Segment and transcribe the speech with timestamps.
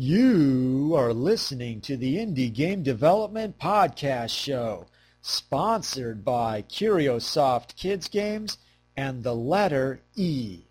[0.00, 4.86] You are listening to the Indie Game Development Podcast Show,
[5.22, 8.58] sponsored by Curiosoft Kids Games
[8.96, 10.66] and the letter E.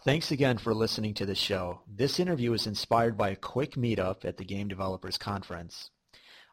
[0.05, 1.83] Thanks again for listening to the show.
[1.87, 5.91] This interview is inspired by a quick meetup at the Game Developers Conference.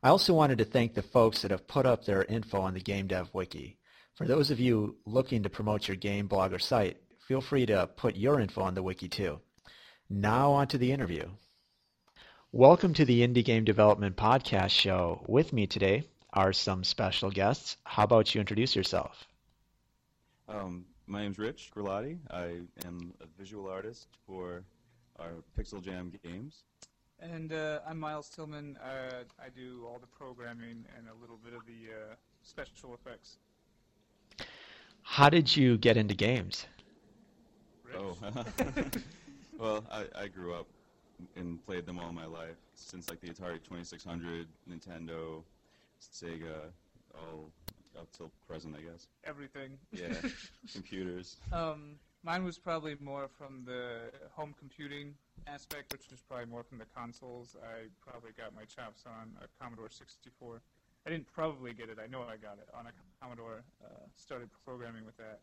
[0.04, 2.80] I also wanted to thank the folks that have put up their info on the
[2.80, 3.79] Game Dev Wiki.
[4.20, 7.88] For those of you looking to promote your game, blog, or site, feel free to
[7.88, 9.40] put your info on the wiki too.
[10.10, 11.30] Now on to the interview.
[12.52, 15.24] Welcome to the Indie Game Development Podcast Show.
[15.30, 17.78] With me today are some special guests.
[17.86, 19.26] How about you introduce yourself?
[20.50, 22.18] Um, my name's Rich Grillotti.
[22.30, 24.66] I am a visual artist for
[25.18, 26.66] our Pixeljam games.
[27.22, 28.76] And uh, I'm Miles Tillman.
[28.84, 33.38] Uh, I do all the programming and a little bit of the uh, special effects.
[35.04, 36.66] How did you get into games?
[37.96, 38.16] Oh,
[39.58, 40.68] well, I, I grew up
[41.36, 45.44] and played them all my life since like the Atari 2600, Nintendo,
[46.02, 46.72] Sega,
[47.16, 47.50] all
[47.98, 49.08] up till present, I guess.
[49.26, 49.78] Everything.
[49.92, 50.14] Yeah,
[50.74, 51.38] computers.
[51.52, 55.16] Um, mine was probably more from the home computing
[55.48, 57.56] aspect, which was probably more from the consoles.
[57.62, 60.62] I probably got my chops on a Commodore 64.
[61.10, 61.98] I didn't probably get it.
[61.98, 63.64] I know I got it on a Commodore.
[63.84, 65.40] Uh, started programming with that.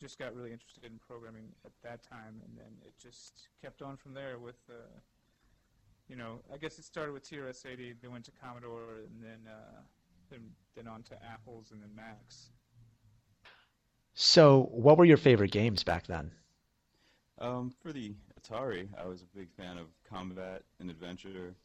[0.00, 3.96] Just got really interested in programming at that time, and then it just kept on
[3.96, 4.38] from there.
[4.38, 4.74] With, uh,
[6.08, 9.80] you know, I guess it started with TRS-80, then went to Commodore, and then uh,
[10.30, 10.42] then
[10.76, 12.52] then on to Apples, and then Macs.
[14.14, 16.30] So, what were your favorite games back then?
[17.40, 21.56] Um, for the Atari, I was a big fan of combat and adventure.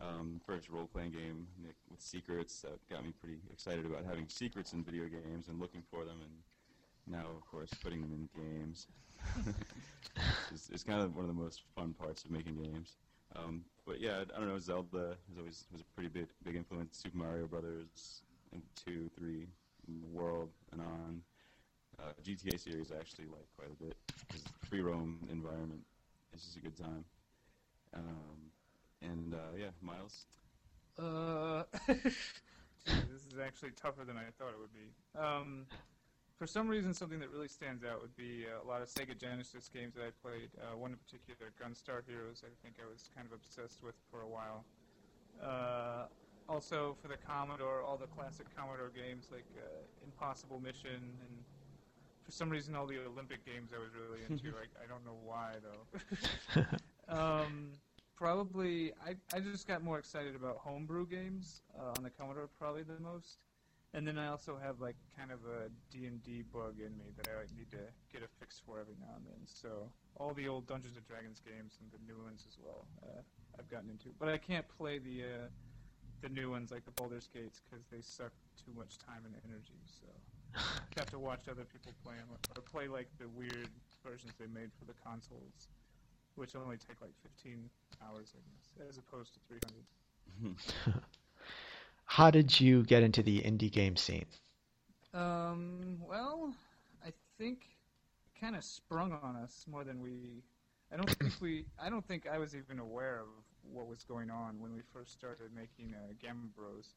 [0.00, 4.72] Um, first role-playing game Nick, with secrets that got me pretty excited about having secrets
[4.72, 8.86] in video games and looking for them, and now, of course, putting them in games.
[10.52, 12.96] it's, it's kind of one of the most fun parts of making games.
[13.34, 14.58] Um, but yeah, I don't know.
[14.58, 16.98] Zelda was always was a pretty big big influence.
[16.98, 18.22] Super Mario Brothers,
[18.52, 19.46] and two, three,
[20.12, 21.22] World, and on.
[21.98, 25.80] Uh, GTA series I actually like quite a bit because free roam environment
[26.32, 27.04] is just a good time.
[27.94, 28.52] Um,
[29.02, 30.26] and uh, yeah, Miles.
[30.98, 34.90] Uh, this is actually tougher than I thought it would be.
[35.18, 35.66] Um,
[36.38, 39.18] for some reason, something that really stands out would be uh, a lot of Sega
[39.18, 40.50] Genesis games that I played.
[40.58, 44.22] Uh, one in particular, Gunstar Heroes, I think I was kind of obsessed with for
[44.22, 44.64] a while.
[45.42, 46.06] Uh,
[46.48, 51.44] also, for the Commodore, all the classic Commodore games like uh, Impossible Mission, and
[52.24, 54.56] for some reason, all the Olympic games I was really into.
[54.56, 56.62] I, I don't know why, though.
[57.08, 57.72] um,
[58.18, 62.82] probably, I, I just got more excited about homebrew games uh, on the Commodore, probably
[62.82, 63.38] the most.
[63.94, 67.40] And then I also have like kind of a D&D bug in me that I
[67.40, 69.40] like, need to get a fix for every now and then.
[69.46, 73.22] So all the old Dungeons and Dragons games and the new ones as well, uh,
[73.58, 74.10] I've gotten into.
[74.18, 75.48] But I can't play the uh,
[76.20, 79.80] the new ones like the Baldur's Gates because they suck too much time and energy.
[79.86, 80.06] So
[80.58, 83.70] I have to watch other people play them or play like the weird
[84.04, 85.68] versions they made for the consoles,
[86.38, 87.68] which only take like 15
[88.02, 90.54] hours, I guess, as opposed to 300.
[92.04, 94.26] How did you get into the indie game scene?
[95.12, 96.54] Um, well,
[97.04, 97.66] I think
[98.24, 100.42] it kind of sprung on us more than we.
[100.92, 101.66] I don't think we.
[101.82, 103.28] I don't think I was even aware of
[103.62, 106.94] what was going on when we first started making uh, Gamma Bros.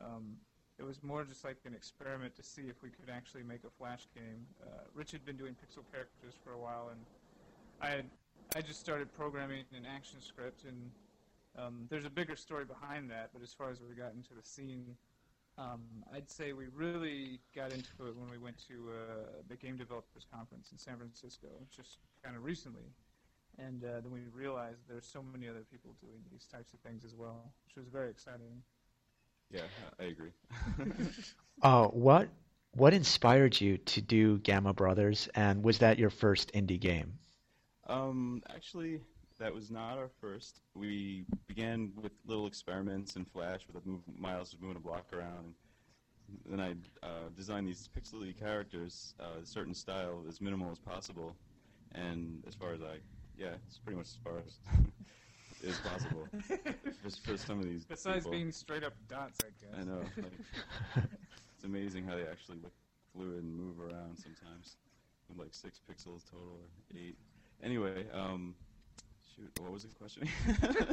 [0.00, 0.36] Um,
[0.78, 3.70] it was more just like an experiment to see if we could actually make a
[3.78, 4.46] Flash game.
[4.62, 7.00] Uh, Rich had been doing pixel characters for a while, and
[7.80, 8.06] I had
[8.56, 10.90] I just started programming an ActionScript, and
[11.56, 13.30] um, there's a bigger story behind that.
[13.32, 14.96] But as far as we got into the scene,
[15.56, 19.76] um, I'd say we really got into it when we went to uh, the Game
[19.76, 22.90] Developers Conference in San Francisco, just kind of recently.
[23.58, 27.04] And uh, then we realized there's so many other people doing these types of things
[27.04, 28.62] as well, which was very exciting.
[29.52, 29.62] Yeah,
[29.98, 30.30] I agree.
[31.62, 32.26] Uh, what
[32.72, 37.18] what inspired you to do Gamma Brothers, and was that your first indie game?
[37.90, 39.00] Um, actually,
[39.40, 40.60] that was not our first.
[40.74, 45.06] We began with little experiments in Flash with a move, Miles was moving a block
[45.12, 45.54] around.
[46.44, 50.78] And then I uh, designed these pixely characters, uh, a certain style, as minimal as
[50.78, 51.34] possible.
[51.92, 52.98] And as far as I,
[53.36, 54.58] yeah, it's pretty much as far as
[55.68, 56.28] is possible.
[57.02, 57.84] Just for some of these.
[57.84, 58.30] Besides people.
[58.30, 59.80] being straight up dots, I guess.
[59.80, 60.02] I know.
[60.16, 61.04] Like,
[61.56, 62.72] it's amazing how they actually look
[63.12, 64.76] fluid and move around sometimes.
[65.28, 67.16] With like six pixels total or eight.
[67.62, 68.54] Anyway, um,
[69.36, 70.28] shoot, what was the question?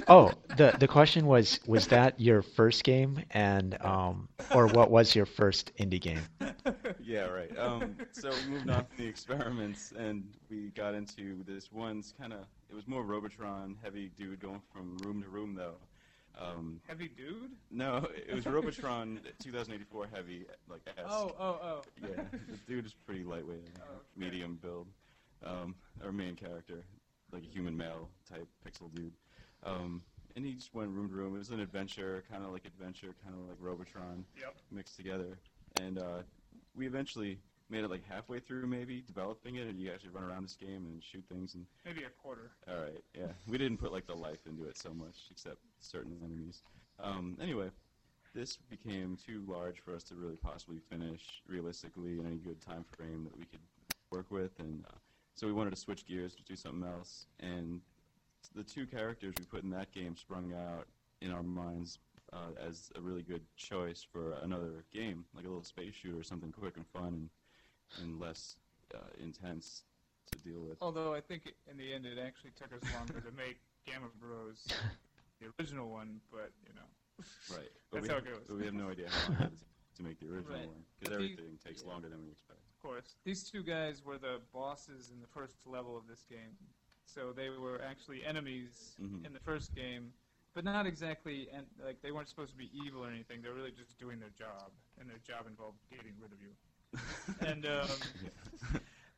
[0.08, 5.16] Oh, the the question was was that your first game and um or what was
[5.16, 6.22] your first indie game?
[7.04, 7.58] yeah, right.
[7.58, 12.34] Um, so we moved on from the experiments and we got into this one's kind
[12.34, 12.40] of.
[12.70, 15.76] It was more Robotron heavy dude going from room to room though.
[16.40, 17.54] Um, Heavy dude?
[17.72, 21.06] no, it was Robotron 2084 heavy, like S.
[21.10, 21.82] Oh, oh, oh.
[22.00, 24.02] Yeah, the dude is pretty lightweight, Oh, okay.
[24.16, 24.86] medium build.
[25.46, 26.84] Um, our main character,
[27.32, 29.14] like a human male type pixel dude.
[29.64, 30.02] Um,
[30.36, 31.36] and he just went room to room.
[31.36, 34.56] It was an adventure, kind of like adventure, kind of like Robotron Yep.
[34.72, 35.40] mixed together.
[35.76, 36.20] And uh,
[36.76, 37.40] we eventually
[37.70, 40.86] made it like halfway through, maybe developing it, and you actually run around this game
[40.86, 41.56] and shoot things.
[41.56, 42.52] And Maybe a quarter.
[42.68, 46.18] all right, yeah, we didn't put like the life into it so much, except certain
[46.24, 46.62] enemies.
[47.00, 47.70] Um, anyway,
[48.34, 52.86] this became too large for us to really possibly finish realistically in any good time
[52.96, 53.60] frame that we could
[54.12, 54.96] work with, and uh,
[55.38, 57.28] so we wanted to switch gears to do something else.
[57.40, 57.80] And
[58.56, 60.88] the two characters we put in that game sprung out
[61.22, 62.00] in our minds
[62.34, 66.24] uh, as a really good choice for another game, like a little space shooter, or
[66.24, 67.30] something quick and fun and,
[68.02, 68.56] and less
[68.96, 69.84] uh, intense
[70.32, 70.80] to deal with.
[70.82, 74.66] Although I think in the end it actually took us longer to make Gamma Bros,
[75.40, 76.82] the original one, but you know.
[77.56, 77.70] Right.
[77.90, 78.44] But That's we how have, it goes.
[78.50, 79.64] but we have no idea how long it is
[79.96, 80.68] to make the original Right.
[80.68, 81.90] one because everything takes yeah.
[81.94, 82.60] longer than we expect.
[82.78, 83.16] Of course.
[83.24, 86.56] These two guys were the bosses in the first level of this game.
[87.06, 89.26] So they were actually enemies Mhm.
[89.26, 90.14] in the first game,
[90.54, 93.42] but not exactly, and like they weren't supposed to be evil or anything.
[93.42, 96.56] They were really just doing their job, and their job involved getting rid of you.
[97.48, 97.90] And, um,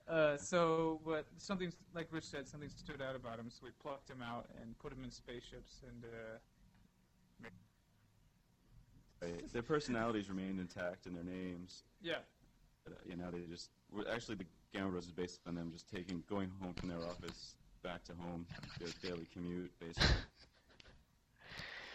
[0.07, 4.09] Uh, so, but something like Rich said, something stood out about him, so we plucked
[4.09, 6.39] him out and put him in spaceships, and uh,
[9.21, 9.51] Right.
[9.51, 11.83] Their personalities remained intact and their names.
[12.01, 12.38] yeah, But,
[13.05, 16.23] you know, they just well, actually the Gamma Bros is based on them just taking
[16.29, 18.45] going home from their office back to home,
[18.79, 20.07] their daily commute, basically.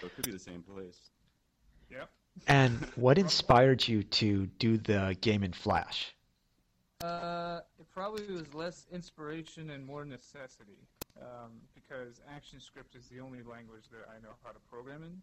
[0.01, 0.99] So it could be the same place.
[1.89, 2.11] yep.
[2.47, 6.15] And what inspired you to do the game in Flash?
[7.03, 10.79] Uh, it probably was less inspiration and more necessity,
[11.23, 15.23] um, because ActionScript is the only language that I know how to program in.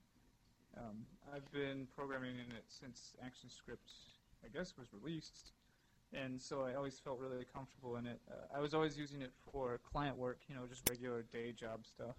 [0.77, 3.91] Um, I've been programming in it since ActionScript,
[4.43, 5.51] I guess, was released,
[6.13, 8.19] and so I always felt really comfortable in it.
[8.29, 11.85] Uh, I was always using it for client work, you know, just regular day job
[11.85, 12.15] stuff,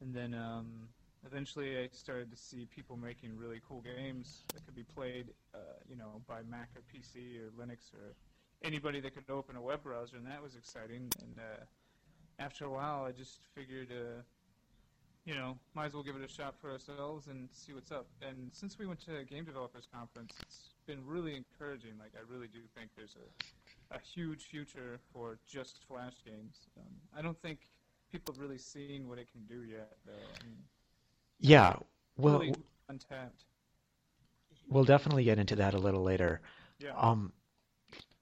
[0.00, 0.88] and then um,
[1.24, 5.58] eventually I started to see people making really cool games that could be played, uh,
[5.88, 8.14] you know, by Mac or PC or Linux or
[8.62, 11.10] anybody that could open a web browser, and that was exciting.
[11.22, 11.64] And uh,
[12.38, 14.22] after a while, I just figured, uh,
[15.24, 18.06] you know, might as well give it a shot for ourselves and see what's up.
[18.22, 20.32] And since we went to Game Developers Conference,
[20.86, 21.98] been really encouraging.
[21.98, 26.68] Like, I really do think there's a, a huge future for just Flash games.
[26.78, 27.60] Um, I don't think
[28.10, 30.12] people have really seen what it can do yet, though.
[30.12, 30.56] I mean,
[31.38, 31.76] Yeah,
[32.16, 32.54] well, really
[32.88, 33.44] untapped.
[34.68, 36.40] we'll definitely get into that a little later.
[36.78, 36.94] Yeah.
[36.96, 37.32] Um,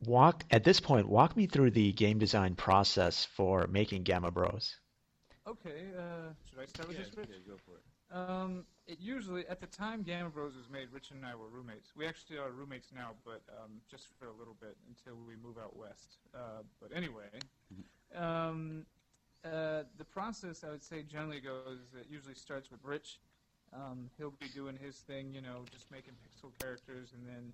[0.06, 4.76] walk at this point, walk me through the game design process for making Gamma Bros.
[5.46, 7.28] Okay, uh, should I start with yeah, this, Rich?
[7.28, 7.82] yeah, go for it.
[8.10, 11.92] Um, it usually at the time Gamma Bros was made, Rich and I were roommates.
[11.96, 15.56] We actually are roommates now, but um, just for a little bit until we move
[15.58, 16.18] out west.
[16.34, 17.24] Uh, but anyway,
[18.14, 18.84] um,
[19.44, 21.78] uh, the process I would say generally goes.
[21.98, 23.20] It usually starts with Rich.
[23.72, 27.52] Um, he'll be doing his thing, you know, just making pixel characters, and then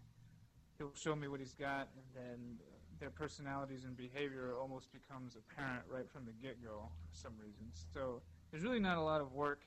[0.79, 2.59] he'll show me what he's got, and then
[2.99, 7.65] their personalities and behavior almost becomes apparent right from the get-go for some reason.
[7.95, 9.61] So there's really not a lot of work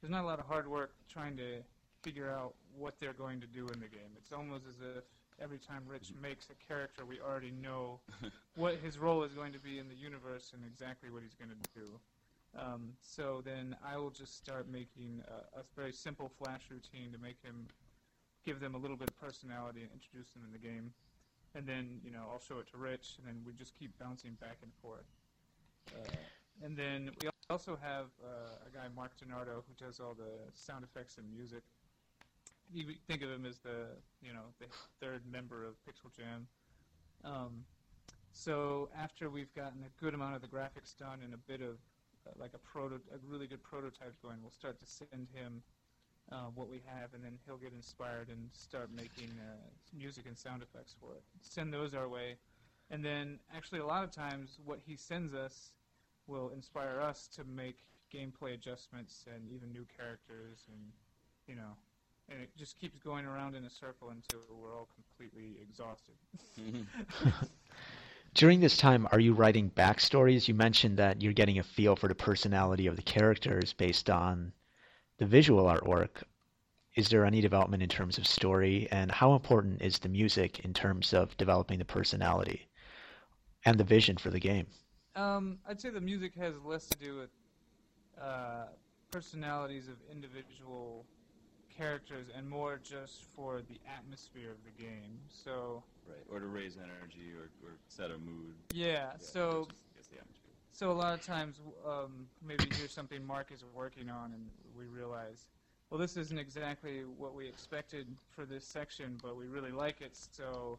[0.00, 1.62] there's not a lot of hard work trying to
[2.02, 4.12] figure out what they're going to do in the game.
[4.16, 5.04] It's almost as if
[5.42, 8.00] every time Rich makes a character, we already know
[8.56, 11.50] what his role is going to be in the universe and exactly what he's going
[11.50, 11.86] to do.
[12.58, 17.18] Um, so then I will just start making a, a very simple Flash routine to
[17.18, 17.66] make him,
[18.44, 20.92] give them a little bit of personality and introduce them in the game.
[21.54, 24.36] And then, you know, I'll show it to Rich, and then we just keep bouncing
[24.40, 25.06] back and forth.
[25.94, 26.16] Uh,
[26.62, 30.84] and then we also have uh, a guy, Mark DeNardo, who does all the sound
[30.84, 31.62] effects and music.
[32.72, 33.86] You think of him as the,
[34.20, 34.66] you know, the
[35.00, 36.46] third member of Pixeljam.
[37.24, 37.64] Um,
[38.32, 41.76] so after we've gotten a good amount of the graphics done and a bit of
[42.26, 45.62] uh, like a proto, a really good prototype going, we'll start to send him
[46.32, 49.56] uh, what we have, and then he'll get inspired and start making uh,
[49.96, 51.22] music and sound effects for it.
[51.40, 52.36] Send those our way,
[52.90, 55.70] and then actually a lot of times what he sends us
[56.26, 57.78] will inspire us to make
[58.12, 60.80] gameplay adjustments and even new characters and
[61.46, 61.72] you know
[62.28, 66.14] and it just keeps going around in a circle until we're all completely exhausted
[68.36, 70.46] during this time, are you writing backstories?
[70.46, 74.52] You mentioned that you're getting a feel for the personality of the characters based on
[75.16, 76.22] the visual artwork.
[76.94, 80.74] Is there any development in terms of story, and how important is the music in
[80.74, 82.68] terms of developing the personality
[83.64, 84.66] and the vision for the game?
[85.16, 87.30] Um, I'd say the music has less to do with
[88.20, 88.66] uh,
[89.10, 91.06] personalities of individual
[91.74, 95.18] characters and more just for the atmosphere of the game.
[95.28, 96.18] So Right.
[96.30, 98.54] Or to raise energy or, or set a mood.
[98.72, 100.52] yeah, Yeah, so just, the atmosphere.
[100.70, 104.46] so a lot of times um, maybe here's something Mark is working on and
[104.78, 105.46] we realize,
[105.90, 110.12] well, this isn't exactly what we expected for this section, but we really like it,
[110.14, 110.78] so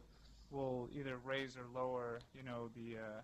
[0.50, 2.98] we'll either raise or lower, you know, the.
[2.98, 3.20] Uh,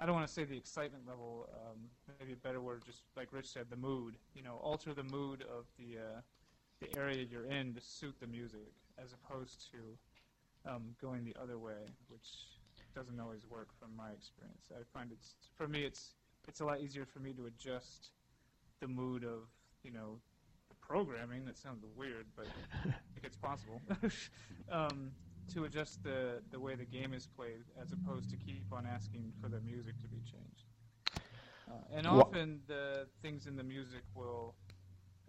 [0.00, 1.48] I don't want to say the excitement level.
[1.52, 1.78] Um,
[2.18, 4.16] maybe a better word, just like Rich said, the mood.
[4.34, 6.20] You know, alter the mood of the uh,
[6.80, 8.72] the area you're in to suit the music,
[9.02, 12.28] as opposed to um, going the other way, which
[12.94, 14.70] doesn't always work from my experience.
[14.72, 16.14] I find it's for me, it's
[16.48, 18.10] it's a lot easier for me to adjust
[18.80, 19.48] the mood of
[19.82, 20.18] you know
[20.68, 21.44] the programming.
[21.44, 22.46] That sounds weird, but
[22.84, 23.80] I think it's possible.
[24.72, 25.12] um,
[25.48, 29.32] to adjust the the way the game is played, as opposed to keep on asking
[29.40, 30.66] for the music to be changed.
[31.68, 34.54] Uh, and Wha- often the things in the music will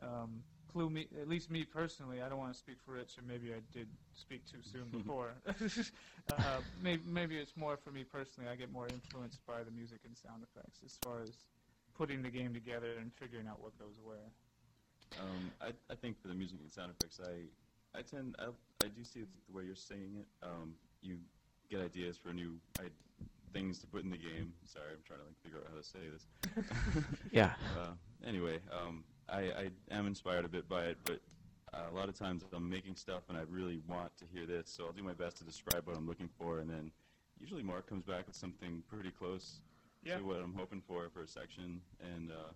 [0.01, 2.21] um, clue me, at least me personally.
[2.21, 5.35] I don't want to speak for Rich, and maybe I did speak too soon before.
[6.29, 8.49] uh, maybe, maybe it's more for me personally.
[8.49, 11.45] I get more influenced by the music and sound effects as far as
[11.95, 14.31] putting the game together and figuring out what goes where.
[15.17, 17.45] Um, I, I think for the music and sound effects, I
[17.97, 18.45] I tend I,
[18.83, 20.27] I do see the way you're saying it.
[20.43, 21.17] Um, you
[21.69, 22.83] get ideas for new I,
[23.53, 24.53] things to put in the game.
[24.65, 27.05] Sorry, I'm trying to like figure out how to say this.
[27.31, 27.53] Yeah.
[27.77, 27.91] Uh,
[28.25, 31.19] anyway, um, I, I am inspired a bit by it, but
[31.73, 34.69] uh, a lot of times I'm making stuff and I really want to hear this,
[34.69, 36.91] so I'll do my best to describe what I'm looking for, and then
[37.39, 39.61] usually Mark comes back with something pretty close
[40.03, 40.17] Yeah.
[40.17, 42.51] to what I'm hoping for for a section, and uh,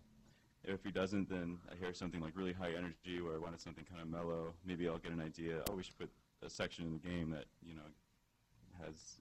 [0.64, 3.86] if he doesn't, then I hear something like really high energy where I wanted something
[3.86, 4.54] kind of mellow.
[4.66, 5.62] Maybe I'll get an idea.
[5.70, 6.10] Oh, we should put
[6.46, 7.82] a section in the game that you know
[8.84, 9.18] has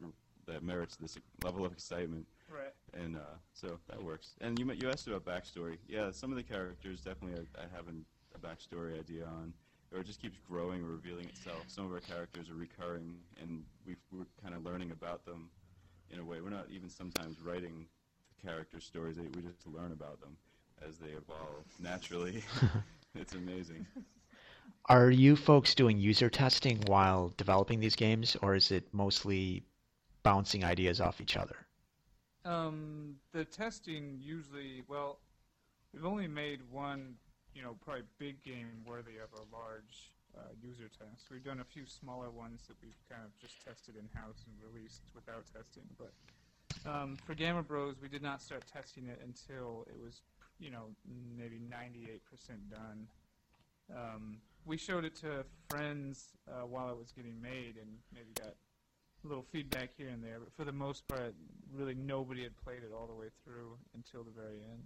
[0.47, 2.73] that merits this level of excitement Right.
[2.95, 4.35] and uh, so that works.
[4.40, 5.76] And you you asked about backstory.
[5.87, 8.04] Yeah, some of the characters definitely I, I have an,
[8.35, 9.52] a backstory idea on,
[9.92, 11.64] or it just keeps growing or revealing itself.
[11.66, 15.50] Some of our characters are recurring, and we we're kind of learning about them
[16.11, 16.40] in a way.
[16.40, 17.87] We're not even sometimes writing
[18.35, 19.18] the character stories.
[19.18, 20.37] We just learn about them
[20.87, 22.43] as they evolve naturally.
[23.15, 23.87] it's amazing.
[24.87, 29.63] Are you folks doing user testing while developing these games, or is it mostly
[30.23, 31.57] bouncing ideas off each other?
[32.45, 35.19] Um, the testing usually, well,
[35.93, 37.17] we've only made one,
[37.55, 41.31] you know, probably big game worthy of a large uh, user test.
[41.31, 44.73] We've done a few smaller ones that we've kind of just tested in house and
[44.73, 45.85] released without testing.
[45.99, 46.13] But
[46.91, 50.23] um, for Gamma Bros, we did not start testing it until it was,
[50.59, 50.87] you know,
[51.37, 52.21] maybe 98%
[52.71, 53.07] done.
[53.95, 58.55] Um, we showed it to friends uh, while it was getting made and maybe got
[59.25, 61.35] a little feedback here and there, but for the most part,
[61.75, 64.83] really nobody had played it all the way through until the very end.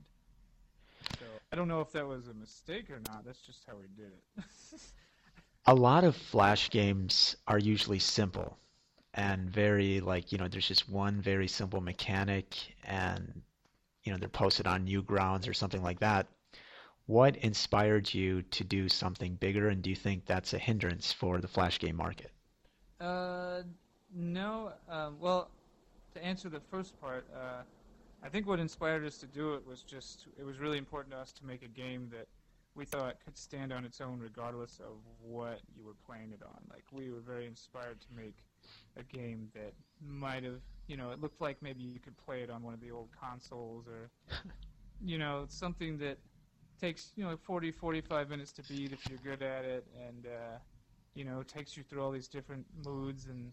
[1.19, 3.25] So I don't know if that was a mistake or not.
[3.25, 4.45] That's just how we did it.
[5.67, 8.57] A lot of Flash games are usually simple
[9.15, 13.43] and very like, you know, there's just one very simple mechanic and,
[14.05, 16.27] you know, they're posted on Newgrounds or something like that.
[17.07, 21.41] What inspired you to do something bigger, and do you think that's a hindrance for
[21.41, 22.31] the Flash game market?
[23.01, 23.63] uh,
[24.15, 24.73] no.
[24.89, 25.51] Um, well,
[26.15, 27.63] to answer the first part, uh,
[28.23, 31.19] I think what inspired us to do it was just it was really important to
[31.19, 32.29] us to make a game that
[32.75, 36.63] we thought could stand on its own regardless of what you were playing it on.
[36.71, 38.37] Like we were very inspired to make
[38.97, 42.51] a game that might have, you know, it looked like maybe you could play it
[42.51, 44.11] on one of the old consoles or
[45.05, 46.19] you know, something that
[46.81, 50.59] takes, you know, 40 45 minutes to beat if you're good at it and uh
[51.15, 53.53] you know, takes you through all these different moods and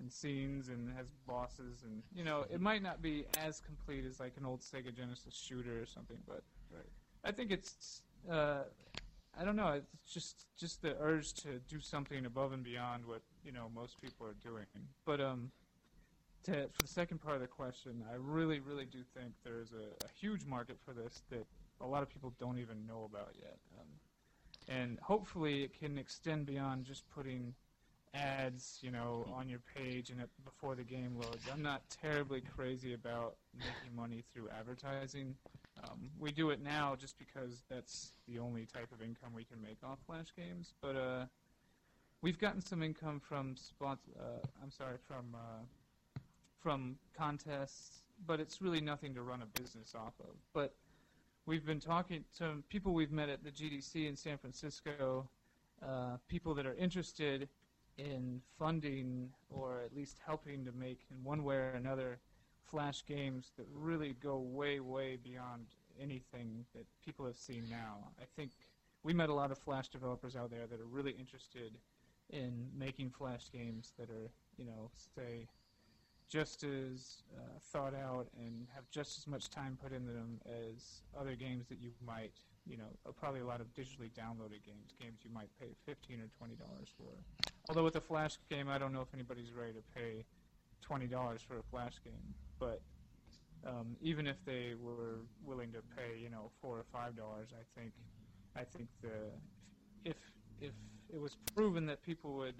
[0.00, 4.20] and scenes and has bosses and you know, it might not be as complete as
[4.20, 6.42] like an old Sega Genesis shooter or something, but
[6.72, 6.86] Right.
[7.24, 8.62] I think it's uh,
[9.38, 9.80] I don't know.
[9.94, 14.00] It's just just the urge to do something above and beyond what you know most
[14.00, 14.66] people are doing.
[15.04, 15.50] But um,
[16.44, 19.72] to for the second part of the question, I really really do think there is
[19.72, 21.46] a, a huge market for this that
[21.80, 23.56] a lot of people don't even know about yet.
[23.78, 23.86] Um,
[24.68, 27.54] and hopefully it can extend beyond just putting
[28.14, 31.44] ads, you know, on your page and before the game loads.
[31.52, 35.34] I'm not terribly crazy about making money through advertising.
[35.82, 39.60] Um, we do it now just because that's the only type of income we can
[39.62, 40.74] make off Flash games.
[40.80, 41.24] But uh,
[42.22, 46.18] we've gotten some income from spons- uh, I'm sorry, from uh,
[46.60, 50.34] from contests, but it's really nothing to run a business off of.
[50.52, 50.74] But
[51.46, 55.28] we've been talking to people we've met at the GDC in San Francisco,
[55.82, 57.48] uh, people that are interested
[57.96, 62.18] in funding or at least helping to make in one way or another
[62.70, 65.66] flash games that really go way way beyond
[66.00, 67.98] anything that people have seen now.
[68.20, 68.52] I think
[69.02, 71.72] we met a lot of flash developers out there that are really interested
[72.30, 75.46] in making flash games that are, you know, say
[76.28, 81.02] just as uh, thought out and have just as much time put into them as
[81.18, 82.32] other games that you might,
[82.66, 86.20] you know, uh, probably a lot of digitally downloaded games, games you might pay 15
[86.20, 87.10] or 20 dollars for.
[87.68, 90.24] Although with a flash game, I don't know if anybody's ready to pay
[90.82, 92.80] 20 dollars for a flash game, but
[93.66, 97.80] um, even if they were willing to pay, you know, four or five dollars, I
[97.80, 97.92] think,
[98.56, 99.32] I think the
[100.04, 100.16] if
[100.60, 100.72] if
[101.12, 102.54] it was proven that people would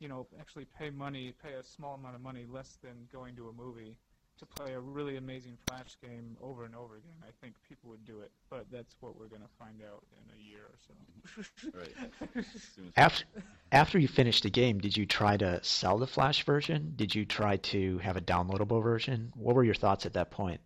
[0.00, 3.48] you know, actually pay money, pay a small amount of money, less than going to
[3.48, 3.96] a movie,
[4.38, 7.14] to play a really amazing Flash game over and over again.
[7.22, 10.32] I think people would do it, but that's what we're going to find out in
[10.34, 11.70] a year or so.
[11.78, 12.44] right.
[12.96, 13.24] After,
[13.72, 16.92] after you finished the game, did you try to sell the Flash version?
[16.96, 19.32] Did you try to have a downloadable version?
[19.34, 20.60] What were your thoughts at that point?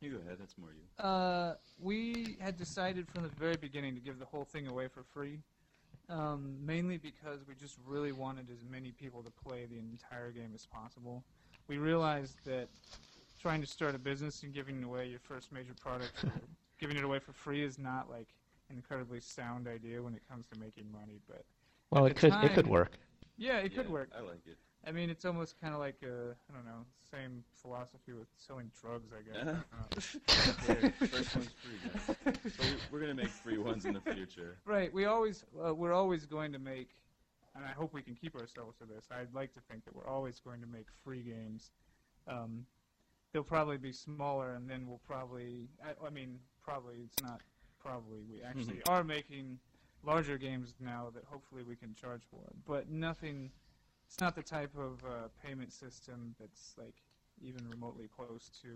[0.00, 0.38] You go ahead.
[0.40, 1.04] That's more you.
[1.04, 5.04] Uh, we had decided from the very beginning to give the whole thing away for
[5.14, 5.38] free.
[6.08, 10.50] Um, mainly because we just really wanted as many people to play the entire game
[10.54, 11.24] as possible.
[11.72, 12.68] We realized that
[13.40, 16.12] trying to start a business and giving away your first major product,
[16.78, 18.28] giving it away for free, is not like
[18.68, 21.18] an incredibly sound idea when it comes to making money.
[21.26, 21.46] But
[21.88, 22.98] well, it could time, it could work.
[23.38, 24.10] Yeah, it yeah, could work.
[24.14, 24.58] I like it.
[24.86, 28.70] I mean, it's almost kind of like a, I don't know, same philosophy with selling
[28.78, 29.56] drugs, I guess.
[29.88, 31.90] I First one's free,
[32.34, 32.36] guys.
[32.54, 34.58] So we, are gonna make free ones in the future.
[34.66, 34.92] Right.
[34.92, 36.90] We always, uh, we're always going to make,
[37.54, 39.06] and I hope we can keep ourselves to this.
[39.10, 41.70] I'd like to think that we're always going to make free games.
[42.26, 42.66] Um,
[43.32, 47.40] they'll probably be smaller, and then we'll probably, I, I mean, probably it's not
[47.80, 48.20] probably.
[48.30, 48.90] We actually Mm-hmm.
[48.90, 49.58] are making
[50.04, 53.50] larger games now that hopefully we can charge for, but nothing
[54.06, 56.94] it's not the type of uh, payment system that's like
[57.40, 58.68] even remotely close to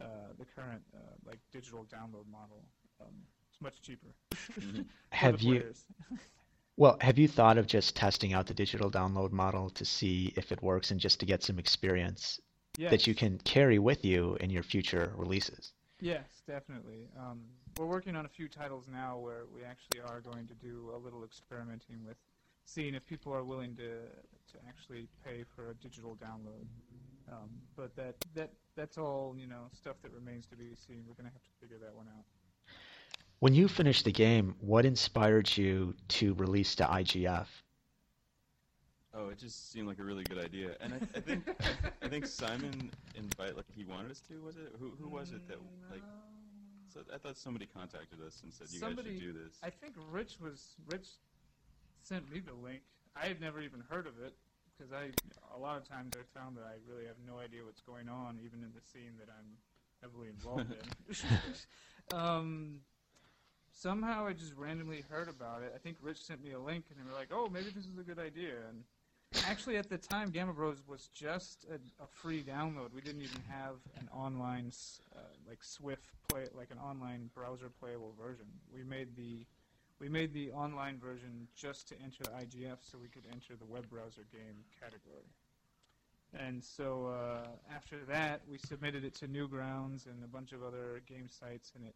[0.00, 2.64] uh, the current uh, like digital download model.
[3.00, 3.14] Um,
[3.50, 4.14] it's much cheaper.
[4.60, 4.82] Mm-hmm.
[5.10, 5.64] have you?
[6.76, 10.52] well, have you thought of just testing out the digital download model to see if
[10.52, 12.40] it works and just to get some experience
[12.76, 12.90] yes.
[12.90, 15.72] that you can carry with you in your future releases?
[16.00, 17.08] Yes, definitely.
[17.18, 17.40] Um,
[17.78, 20.98] we're working on a few titles now where we actually are going to do a
[20.98, 22.16] little experimenting with
[22.66, 24.00] seeing if people are willing to
[24.52, 26.66] to actually pay for a digital download.
[27.30, 31.04] Um, but that that that's all you know stuff that remains to be seen.
[31.08, 32.24] We're gonna have to figure that one out.
[33.38, 37.46] When you finished the game, what inspired you to release to IGF?
[39.12, 41.48] Oh, it just seemed like a really good idea, and I, I think
[42.02, 44.42] I think Simon invited, like he wanted us to.
[44.42, 44.92] Was it who?
[45.00, 45.56] Who was it that
[45.90, 46.02] like?
[46.92, 49.56] So I thought somebody contacted us and said you somebody, guys should do this.
[49.62, 51.08] I think Rich was Rich
[52.02, 52.80] sent me the link.
[53.14, 54.34] I had never even heard of it
[54.76, 55.10] because I
[55.54, 58.38] a lot of times I found that I really have no idea what's going on,
[58.44, 59.56] even in the scene that I'm
[60.02, 62.18] heavily involved in.
[62.18, 62.80] um,
[63.76, 65.72] somehow I just randomly heard about it.
[65.74, 67.98] I think Rich sent me a link, and they were like, "Oh, maybe this is
[67.98, 68.82] a good idea." And
[69.46, 72.92] actually, at the time, Gamma Bros was just a, a free download.
[72.92, 74.72] We didn't even have an online,
[75.14, 78.46] uh, like Swift play, like an online browser playable version.
[78.74, 79.46] We made the
[79.98, 83.64] we made the online version just to enter the IGF so we could enter the
[83.64, 85.24] web browser game category.
[86.38, 91.00] And so uh, after that, we submitted it to Newgrounds and a bunch of other
[91.08, 91.94] game sites, and it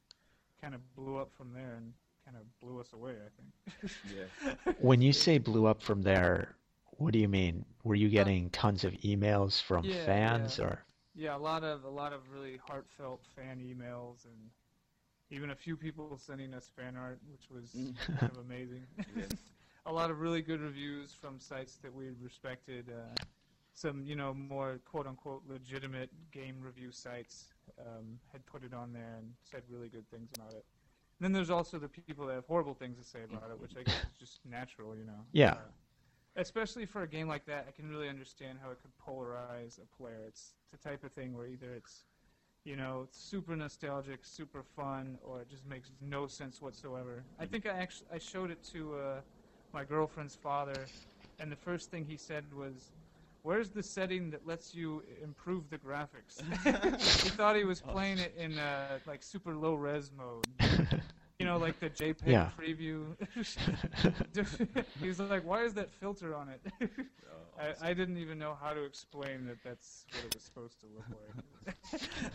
[0.61, 1.93] kind of blew up from there and
[2.25, 3.93] kind of blew us away, I think.
[4.15, 4.73] yeah.
[4.81, 6.55] When you say blew up from there,
[6.99, 7.65] what do you mean?
[7.85, 10.65] Were you getting tons of emails from yeah, fans yeah.
[10.65, 10.85] or?
[11.15, 14.51] Yeah, a lot of a lot of really heartfelt fan emails and
[15.31, 17.95] even a few people sending us fan art, which was Mm.
[18.19, 18.87] kind of amazing.
[19.87, 22.91] A lot of really good reviews from sites that we respected.
[22.91, 23.15] Uh,
[23.75, 27.47] some, you know, more quote unquote legitimate game review sites
[27.79, 30.65] um, had put it on there and said really good things about it.
[31.19, 33.73] And then there's also the people that have horrible things to say about it, which
[33.79, 35.25] I guess is just natural, you know.
[35.33, 35.53] Yeah.
[35.53, 35.57] Uh,
[36.37, 39.97] especially for a game like that, I can really understand how it could polarize a
[39.97, 40.23] player.
[40.27, 42.05] It's the type of thing where either it's
[42.65, 47.25] you know, super nostalgic, super fun, or it just makes no sense whatsoever.
[47.39, 49.21] I think I actually I showed it to uh,
[49.73, 50.87] my girlfriend's father,
[51.39, 52.91] and the first thing he said was,
[53.43, 56.41] "Where's the setting that lets you improve the graphics?"
[57.23, 60.47] he thought he was playing it in uh, like super low res mode.
[61.39, 62.51] You know, like the JPEG Yeah.
[62.61, 63.17] preview.
[65.01, 67.87] he was like, "Why is that filter on it?" Oh, awesome.
[67.87, 70.87] I, I didn't even know how to explain that that's what it was supposed to
[70.87, 72.33] look like.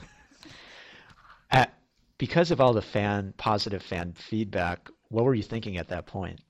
[1.52, 1.78] At,
[2.18, 6.42] because of all the fan positive fan feedback, what were you thinking at that point?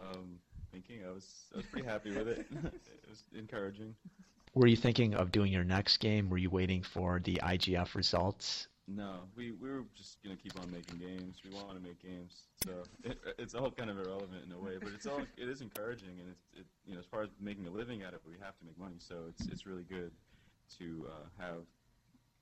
[0.00, 0.38] Um,
[0.72, 2.46] thinking I was I was pretty happy with it.
[3.20, 3.94] It was encouraging.
[4.54, 6.30] Were you thinking of doing your next game?
[6.30, 8.68] Were you waiting for the IGF results?
[8.88, 11.42] No, we we were just gonna keep on making games.
[11.44, 12.72] We want to make games, so
[13.04, 14.78] it, it's all kind of irrelevant in a way.
[14.80, 17.66] But it's all it is encouraging, and it's it, you know as far as making
[17.66, 18.96] a living at it, we have to make money.
[18.98, 20.12] So it's it's really good
[20.78, 21.64] to uh, have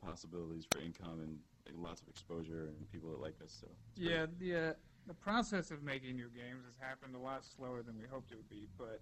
[0.05, 3.57] possibilities for income and like, lots of exposure and people that like us.
[3.61, 4.15] So it's great.
[4.15, 4.73] yeah, the uh,
[5.07, 8.37] the process of making new games has happened a lot slower than we hoped it
[8.37, 9.01] would be, but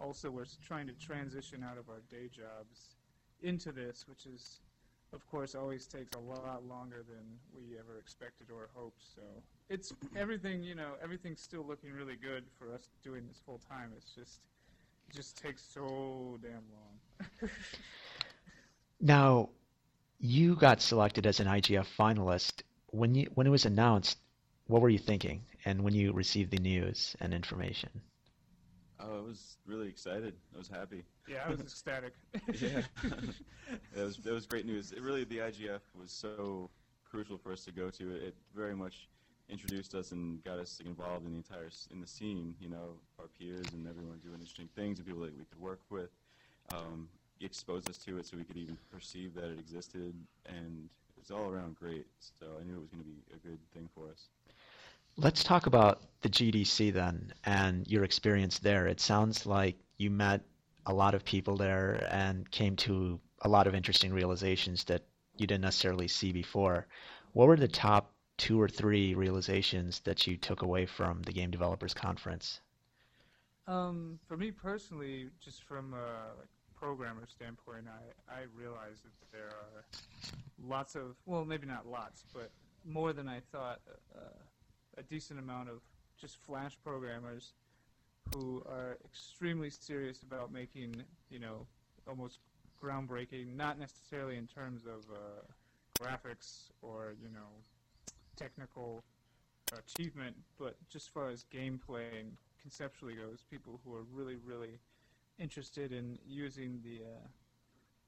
[0.00, 2.96] also we're trying to transition out of our day jobs
[3.42, 4.60] into this, which is,
[5.12, 9.02] of course, always takes a lot longer than we ever expected or hoped.
[9.14, 9.22] So
[9.68, 13.92] it's everything, you know, everything's still looking really good for us doing this full time.
[13.96, 14.40] It's just,
[15.08, 17.50] it just takes so damn long.
[19.00, 19.50] Now,
[20.18, 22.62] you got selected as an IGF finalist.
[22.86, 24.18] When you when it was announced,
[24.66, 25.44] what were you thinking?
[25.66, 27.90] And when you received the news and information?
[29.06, 30.34] Oh, I was really excited.
[30.54, 31.04] I was happy.
[31.28, 32.14] yeah, I was ecstatic.
[32.60, 32.82] yeah,
[33.96, 34.92] it was it was great news.
[34.92, 36.70] It really the IGF was so
[37.04, 38.14] crucial for us to go to.
[38.14, 39.08] It, it very much
[39.50, 42.54] introduced us and got us involved in the entire in the scene.
[42.60, 45.80] You know, our peers and everyone doing interesting things and people that we could work
[45.90, 46.10] with.
[46.72, 47.08] Um,
[47.40, 50.14] exposed us to it so we could even perceive that it existed,
[50.46, 52.06] and it was all around great.
[52.18, 54.28] So I knew it was going to be a good thing for us.
[55.16, 58.88] Let's talk about the GDC then and your experience there.
[58.88, 60.40] It sounds like you met
[60.86, 65.02] a lot of people there and came to a lot of interesting realizations that
[65.36, 66.86] you didn't necessarily see before.
[67.32, 71.50] What were the top two or three realizations that you took away from the Game
[71.50, 72.60] Developers Conference?
[73.68, 76.32] Um, for me personally, just from a
[76.76, 79.84] programmer standpoint, I, I realize that there are
[80.66, 82.50] lots of, well, maybe not lots, but
[82.84, 83.80] more than I thought,
[84.14, 84.20] uh,
[84.98, 85.80] a decent amount of
[86.20, 87.52] just Flash programmers
[88.34, 91.66] who are extremely serious about making, you know,
[92.08, 92.38] almost
[92.82, 97.48] groundbreaking, not necessarily in terms of uh, graphics or, you know,
[98.36, 99.02] technical
[99.78, 104.78] achievement, but just as far as gameplay and conceptually goes, people who are really, really
[105.38, 107.26] interested in using the, uh,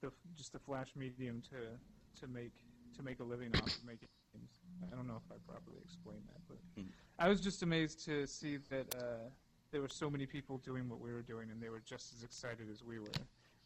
[0.03, 2.53] the just the Flash medium to to make
[2.97, 4.61] to make a living off of making games.
[4.93, 6.89] I don't know if I properly explained that, but Hmm.
[7.19, 9.31] I was just amazed to see that uh,
[9.71, 12.23] there were so many people doing what we were doing, and they were just as
[12.23, 13.09] excited as we were.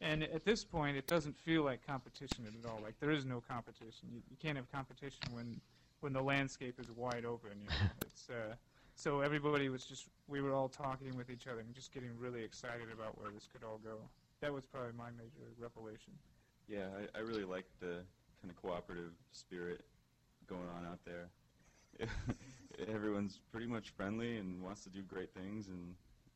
[0.00, 2.80] And at this point, it doesn't feel like competition at all.
[2.82, 4.08] Like there is no competition.
[4.10, 5.60] You, you can't have competition when
[6.00, 7.50] when the landscape is wide open.
[7.60, 7.90] You know?
[8.02, 8.54] it's uh,
[8.94, 12.42] so everybody was just we were all talking with each other and just getting really
[12.42, 13.98] excited about where this could all go.
[14.40, 16.14] That was probably my major revelation.
[16.66, 18.04] Yeah, I, I really like the
[18.40, 19.84] kind of cooperative spirit
[20.50, 21.30] going on out there.
[22.92, 25.94] Everyone's pretty much friendly and wants to do great things, and,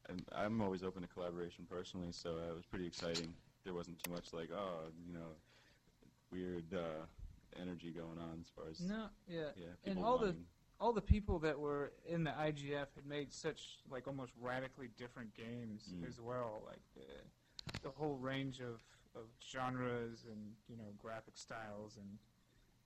[0.08, 3.34] and I'm always open to collaboration personally, so uh, it was pretty exciting.
[3.64, 5.30] There wasn't too much like, oh, you know,
[6.30, 7.06] weird uh,
[7.60, 10.34] energy going on as far as No, yeah, yeah, and all the
[10.80, 15.32] all the people that were in the IGF had made such like almost radically different
[15.34, 16.06] games Mm.
[16.08, 16.62] as well.
[16.66, 18.82] Like the, the whole range of,
[19.14, 22.18] of genres and you know graphic styles and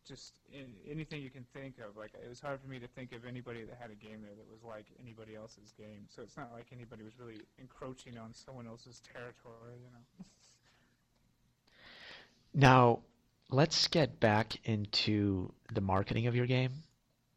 [0.08, 1.96] just in, anything you can think of.
[1.96, 4.34] Like it was hard for me to think of anybody that had a game there
[4.34, 6.06] that was like anybody else's game.
[6.08, 9.76] So it's not like anybody was really encroaching on someone else's territory.
[9.84, 10.24] You know.
[12.54, 13.00] Now,
[13.50, 16.72] let's get back into the marketing of your game.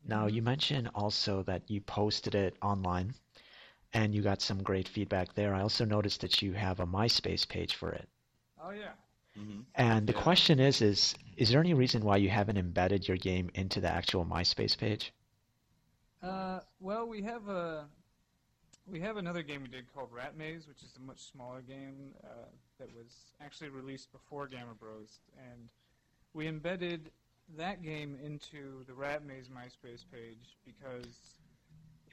[0.07, 0.36] Now, mm-hmm.
[0.36, 3.13] you mentioned also that you posted it online
[3.93, 5.53] and you got some great feedback there.
[5.53, 8.07] I also noticed that you have a MySpace page for it.
[8.63, 8.93] Oh yeah.
[9.37, 9.65] Mhm.
[9.75, 10.21] And the Yeah.
[10.21, 13.89] question is, is is there any reason why you haven't embedded your game into the
[13.89, 15.13] actual MySpace page?
[16.21, 17.87] Uh, well, we have a
[18.87, 22.13] we have another game we did called Rat Maze, which is a much smaller game
[22.23, 25.69] uh, that was actually released before Gamma Bros, and
[26.33, 27.11] we embedded
[27.57, 31.35] that game into the Rat Maze MySpace page because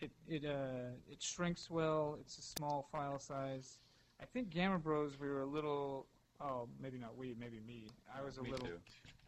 [0.01, 2.17] it it uh, it shrinks well.
[2.21, 3.79] It's a small file size.
[4.21, 6.07] I think Gamma Bros we were a little
[6.41, 8.79] oh maybe not we maybe me I was a Me little too.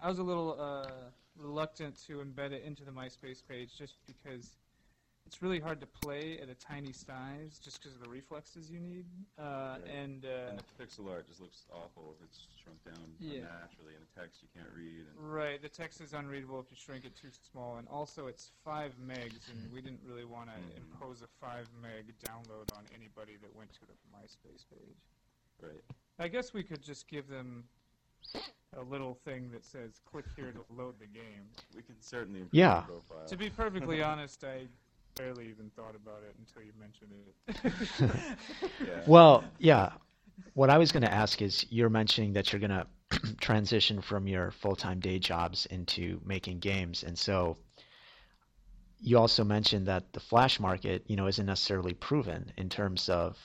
[0.01, 0.91] I was a little uh,
[1.37, 4.57] reluctant to embed it into the MySpace page just because
[5.27, 8.81] it's really hard to play at a tiny size just because of the reflexes you
[8.81, 9.05] need.
[9.39, 9.91] Uh, Right.
[9.95, 13.43] And uh, And the pixel art just looks awful if it's shrunk down Yeah.
[13.61, 15.05] naturally, and the text you can't read.
[15.07, 18.51] And right, the text is unreadable if you shrink it too small, and also it's
[18.65, 20.79] five megs, and we didn't really want to Mhm.
[20.79, 24.97] impose a five meg download on anybody that went to the MySpace page.
[25.63, 25.85] right.
[26.21, 27.65] I guess we could just give them
[28.79, 32.55] a little thing that says "click here to load the game." We can certainly improve
[32.55, 32.83] Yeah.
[32.83, 33.27] the profile.
[33.27, 34.67] To be perfectly honest, I
[35.17, 38.27] barely even thought about it until you mentioned it.
[38.87, 39.03] yeah.
[39.07, 39.93] Well, yeah.
[40.55, 42.87] What I was going to ask is you're mentioning that you're going to
[43.41, 47.03] transition from your full-time day jobs into making games.
[47.03, 47.57] And so
[49.01, 53.37] you also mentioned that the Flash market, you know, isn't necessarily proven in terms of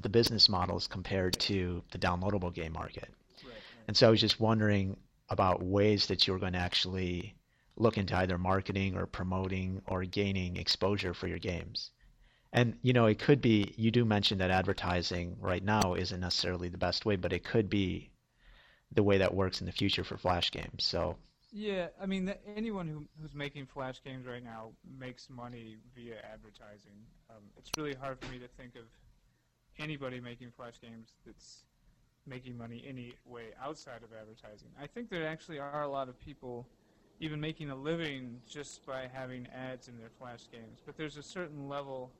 [0.00, 3.08] the business models compared to the downloadable game market.
[3.44, 4.96] right, And so I was just wondering
[5.28, 7.34] about ways that you're going to actually
[7.76, 11.90] look into either marketing or promoting or gaining exposure for your games.
[12.52, 16.68] And you know, it could be you do mention that advertising right now isn't necessarily
[16.68, 18.10] the best way, but it could be
[18.92, 20.84] the way that works in the future for flash games.
[20.84, 21.16] So
[21.52, 26.16] Yeah, I mean, th- anyone who, who's making Flash games right now makes money via
[26.24, 27.06] advertising.
[27.30, 28.84] Um, it's really hard for me to think of
[29.78, 31.64] anybody making Flash games that's
[32.26, 34.68] making money any way outside of advertising.
[34.80, 36.66] I think there actually are a lot of people
[37.20, 40.80] even making a living just by having ads in their Flash games.
[40.84, 42.10] But there's a certain level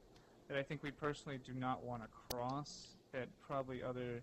[0.49, 4.23] that I think we personally do not want to cross that probably other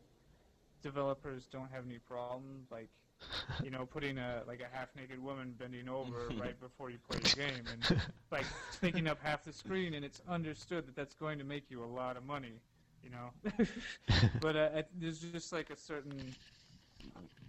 [0.81, 2.89] developers don't have any problem like
[3.63, 7.35] you know, putting a like a half-naked woman bending over right before you play the
[7.35, 8.45] game, and like
[8.81, 11.85] taking up half the screen, and it's understood that that's going to make you a
[11.85, 12.61] lot of money,
[13.03, 13.33] you know.
[14.41, 16.35] but uh, I- there's just like a certain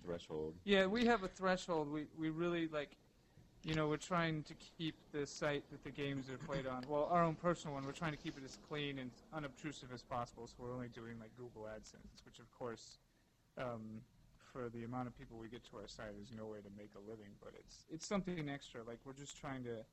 [0.05, 0.55] threshold.
[0.65, 1.91] yeah, we have a threshold.
[1.91, 2.97] We we really like,
[3.65, 6.85] you know, we're trying to keep the site that the games are played on.
[6.87, 10.03] Well, our own personal one, we're trying to keep it as clean and unobtrusive as
[10.03, 10.47] possible.
[10.47, 12.99] So we're only doing like Google AdSense, which of course,
[13.59, 14.03] um,
[14.53, 16.93] for the amount of people we get to our site, there's no way to make
[16.97, 17.33] a living.
[17.43, 18.83] But it's it's something extra.
[18.83, 19.85] Like we're just trying to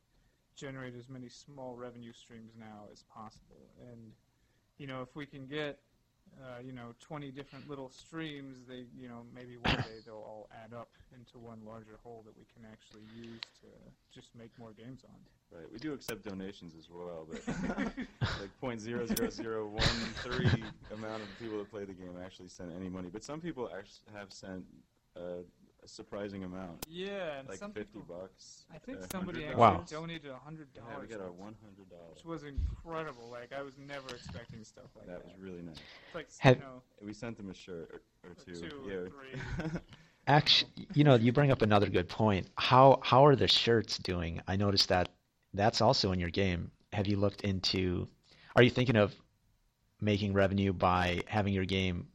[0.55, 3.69] generate as many small revenue streams now as possible.
[3.91, 4.13] And
[4.77, 5.79] you know, if we can get
[6.41, 10.47] uh, you know, 20 different little streams, they, you know, maybe one day they'll all
[10.63, 13.67] add up into one larger whole that we can actually use to
[14.13, 15.15] just make more games on.
[15.57, 15.71] Right.
[15.71, 17.41] We do accept donations as well, but
[18.41, 19.83] like point zero zero zero one
[20.21, 20.63] three
[20.93, 23.09] amount of people that play the game actually sent any money.
[23.11, 24.65] But some people actually have sent
[25.15, 25.41] uh,
[25.83, 28.65] a surprising amount, Yeah, and like some fifty people, bucks.
[28.73, 29.47] I think uh, somebody $100.
[29.49, 29.83] actually Wow.
[29.89, 32.15] donated a hundred Yeah, we got our one hundred dollars.
[32.15, 33.29] which was incredible.
[33.31, 35.23] Like I was never expecting stuff like that.
[35.23, 35.75] That was really nice.
[36.07, 38.53] It's like Have- you know, We sent them a shirt or, or Or two.
[38.69, 39.69] two, yeah.
[39.69, 39.79] three.
[40.27, 42.47] Actually, you know, you bring up another good point.
[42.57, 44.41] How how are the shirts doing?
[44.47, 45.09] I noticed that
[45.53, 46.71] that's also in your game.
[46.91, 48.07] Have you looked into,
[48.55, 49.13] are you thinking of
[50.01, 52.07] making revenue by having your game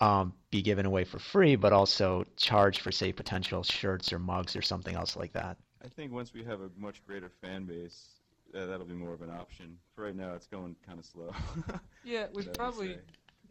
[0.00, 4.54] um, be given away for free, but also charge for, say, potential shirts or mugs
[4.54, 5.56] or something else like that?
[5.84, 8.20] I think once we have a much greater fan base,
[8.54, 9.78] uh, that'll be more of an option.
[9.96, 11.32] For right now, it's going kind of slow.
[12.04, 12.98] yeah, we've That probably.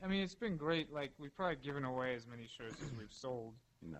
[0.03, 0.93] I mean, it's been great.
[0.93, 3.55] Like we've probably given away as many shirts as we've sold.
[3.81, 3.97] No,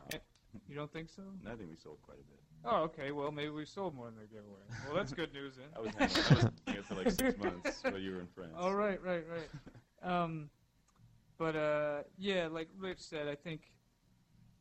[0.70, 1.24] You don't think so?
[1.46, 2.40] I think we sold quite a bit.
[2.64, 3.12] Oh, okay.
[3.12, 4.62] Well, maybe we sold more than the giveaway.
[4.86, 5.68] Well, that's good news then.
[5.76, 8.54] I was hanging, I was doing for like six months while you were in France.
[8.58, 10.12] Oh, right, right, right.
[10.12, 10.50] Um,
[11.42, 13.72] but uh, yeah, like Rich said, I think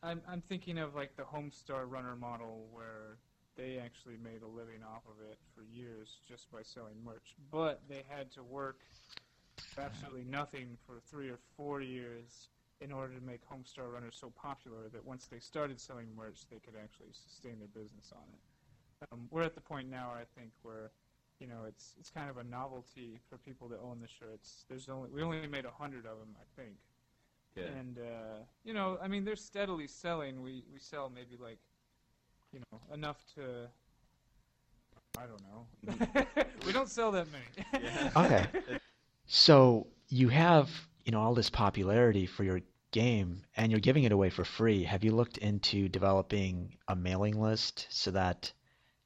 [0.03, 3.19] I'm I'm thinking of like the Homestar Runner model where
[3.55, 7.83] they actually made a living off of it for years just by selling merch, but
[7.87, 8.79] they had to work
[9.77, 12.49] absolutely nothing for three or four years
[12.81, 16.61] in order to make Homestar Runner so popular that once they started selling merch, they
[16.61, 19.13] could actually sustain their business on it.
[19.13, 20.93] Um, we're at the point now, I think, where
[21.41, 24.65] you know it's it's kind of a novelty for people to own the shirts.
[24.69, 26.77] There's only we only made a hundred of them, I think,
[27.57, 27.65] Yeah.
[27.79, 30.43] and uh, you know, I mean, they're steadily selling.
[30.43, 31.59] We we sell maybe like
[32.53, 33.69] you know enough to.
[35.19, 36.35] I don't know.
[36.67, 37.85] we don't sell that many.
[37.85, 38.11] Yeah.
[38.17, 38.47] Okay.
[39.33, 40.69] So you have,
[41.05, 44.83] you know, all this popularity for your game and you're giving it away for free.
[44.83, 48.53] Have you looked into developing a mailing list so that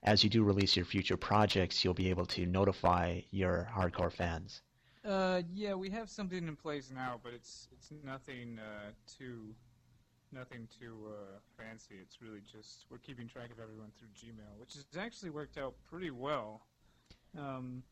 [0.04, 4.60] as you do release your future projects, you'll be able to notify your hardcore fans?
[5.04, 9.54] Uh, yeah, we have something in place now, but it's it's nothing uh, too
[10.32, 11.94] nothing too uh, fancy.
[12.00, 15.74] It's really just we're keeping track of everyone through Gmail, which has actually worked out
[15.90, 16.62] pretty well.
[17.38, 17.82] Um,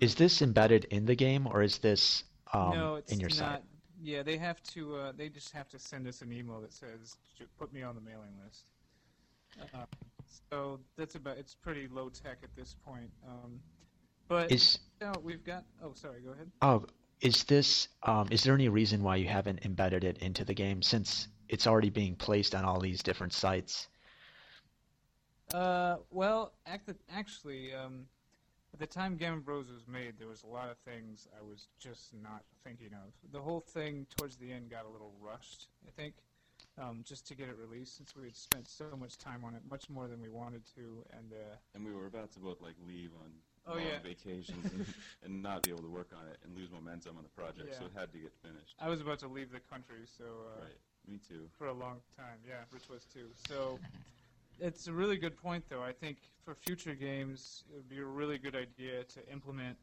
[0.00, 3.36] Is this embedded in the game or is this um, no, it's in your not.
[3.36, 3.62] site?
[4.02, 4.96] Yeah, they have to.
[4.96, 7.16] Uh, they just have to send us an email that says,
[7.58, 8.70] "Put me on the mailing list."
[9.74, 9.84] Uh,
[10.50, 11.38] So that's about.
[11.38, 13.10] It's pretty low tech at this point.
[13.26, 13.60] Um,
[14.28, 15.64] but Is you know, we've got.
[15.82, 16.20] Oh, sorry.
[16.20, 16.50] Go ahead.
[16.62, 16.86] oh,
[17.20, 20.82] is this um, is there any reason why you haven't embedded it into the game
[20.82, 23.88] since it's already being placed on all these different sites?
[25.54, 28.06] Uh, well, actually, um,
[28.72, 31.68] at the time Gamma Bros was made, there was a lot of things I was
[31.78, 33.12] just not thinking of.
[33.32, 36.14] The whole thing towards the end got a little rushed, I think,
[36.80, 39.62] um, just to get it released, since we had spent so much time on it,
[39.70, 42.74] much more than we wanted to, and uh, And we were about to both like
[42.86, 43.30] leave on
[43.68, 43.98] Oh, long yeah.
[44.00, 44.86] vacations and,
[45.24, 47.86] and not be able to work on it and lose momentum on the project, so
[47.86, 48.76] it had to get finished.
[48.78, 50.78] I was about to leave the country, so uh, right.
[51.08, 51.48] Me too.
[51.58, 52.38] for a long time.
[52.46, 53.26] Yeah, Rich was too.
[53.48, 53.78] So
[54.60, 55.82] it's a really good point, though.
[55.82, 59.76] I think for future games, it would be a really good idea to implement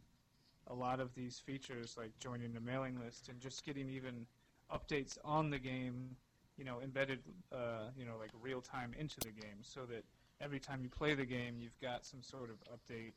[0.67, 4.25] a lot of these features, like joining the mailing list and just getting even
[4.73, 6.15] updates on the game,
[6.57, 7.19] you know, embedded,
[7.51, 10.03] uh, you know, like real time into the game, so that
[10.41, 13.13] every time you play the game, you've got some sort of update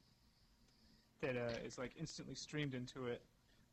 [1.20, 3.22] that uh, is like instantly streamed into it,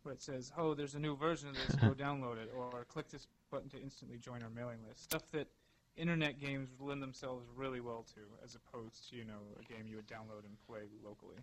[0.03, 1.75] where it says, "Oh, there's a new version of this.
[1.75, 5.47] Go download it," or "Click this button to instantly join our mailing list." Stuff that
[5.95, 9.95] internet games lend themselves really well to, as opposed to you know a game you
[9.95, 11.37] would download and play locally.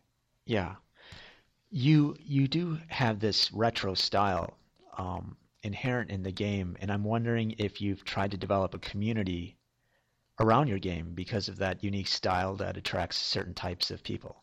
[0.46, 0.74] Yeah.
[1.70, 4.56] You you do have this retro style
[4.98, 9.56] um, inherent in the game, and I'm wondering if you've tried to develop a community
[10.38, 14.42] around your game because of that unique style that attracts certain types of people.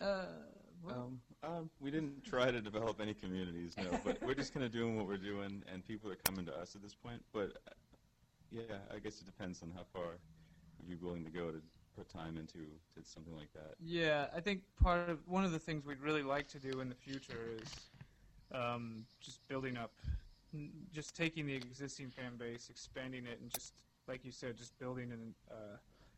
[0.00, 0.24] Uh,
[0.82, 4.64] well, Um, um, we didn't try to develop any communities, no, but we're just kind
[4.64, 7.22] of doing what we're doing, and people are coming to us at this point.
[7.32, 7.72] But uh,
[8.50, 10.18] yeah, I guess it depends on how far
[10.86, 11.60] you're willing to go to
[11.96, 13.74] put time into to something like that.
[13.80, 16.88] Yeah, I think part of one of the things we'd really like to do in
[16.88, 17.68] the future is
[18.52, 19.92] um, just building up,
[20.92, 23.74] just taking the existing fan base, expanding it, and just
[24.06, 25.76] like you said, just building an, uh,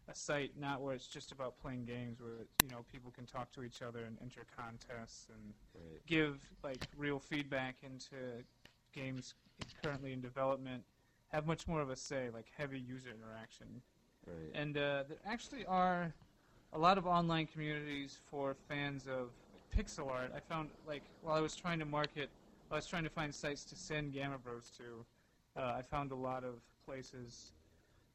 [0.09, 3.51] a site not where it's just about playing games, where you know people can talk
[3.53, 6.01] to each other and enter contests and Right.
[6.07, 8.17] give like real feedback into
[8.93, 9.35] games
[9.83, 10.83] currently in development.
[11.29, 13.67] Have much more of a say, like heavy user interaction.
[14.27, 14.51] Right.
[14.55, 16.13] And uh, there actually are
[16.73, 19.31] a lot of online communities for fans of
[19.75, 20.33] pixel art.
[20.35, 22.31] I found, like, while I was trying to market,
[22.71, 25.05] I was trying to find sites to send Gamma Bros to.
[25.61, 27.53] Uh, I found a lot of places,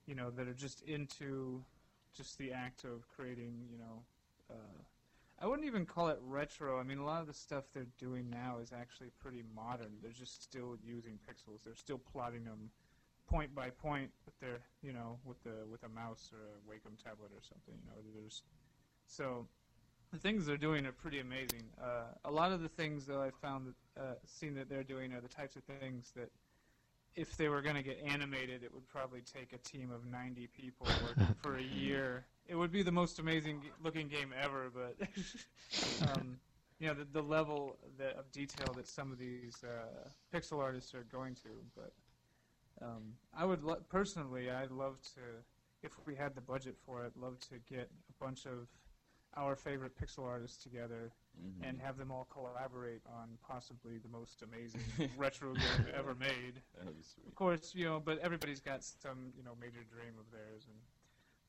[0.05, 1.63] you know, that are just into
[2.13, 4.03] just the act of creating, you know.
[4.49, 4.81] Uh,
[5.41, 6.79] I wouldn't even call it retro.
[6.79, 9.93] I mean, a lot of the stuff they're doing now is actually pretty modern.
[10.01, 11.63] They're just still using pixels.
[11.63, 12.69] They're still plotting them
[13.27, 17.01] point by point with their, you know, with the with a mouse or a Wacom
[17.01, 17.73] tablet or something.
[17.83, 18.43] You know, there's
[19.07, 19.47] so
[20.11, 21.63] the things they're doing are pretty amazing.
[21.81, 25.13] Uh, a lot of the things that I've found that uh, seen that they're doing
[25.13, 26.29] are the types of things that
[27.15, 30.47] if they were going to get animated, it would probably take a team of 90
[30.47, 32.25] people working for a year.
[32.47, 34.95] It would be the most amazing looking game ever, but
[36.09, 36.37] um,
[36.79, 40.93] you know the, the level that, of detail that some of these uh, pixel artists
[40.93, 41.49] are going to.
[41.75, 41.93] But
[42.81, 45.21] um, I would lo- personally, I'd love to,
[45.83, 48.67] if we had the budget for it, love to get a bunch of
[49.35, 51.63] our favorite pixel artists together Mhm.
[51.69, 54.81] and have them all collaborate on possibly the most amazing
[55.17, 56.61] retro game ever made.
[56.75, 57.27] that would be sweet.
[57.27, 60.77] Of course, you know, but everybody's got some, you know, major dream of theirs, and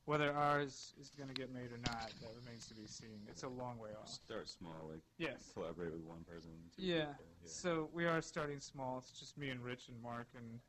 [0.05, 3.25] whether ours is going to get made or not, that remains to be seen.
[3.27, 4.07] It's a long way off.
[4.09, 5.51] Start small, like Yes.
[5.53, 6.51] collaborate with one person.
[6.75, 7.05] two Yeah.
[7.13, 7.47] people, yeah.
[7.49, 8.97] So we are starting small.
[8.99, 10.59] It's just me and Rich and Mark, and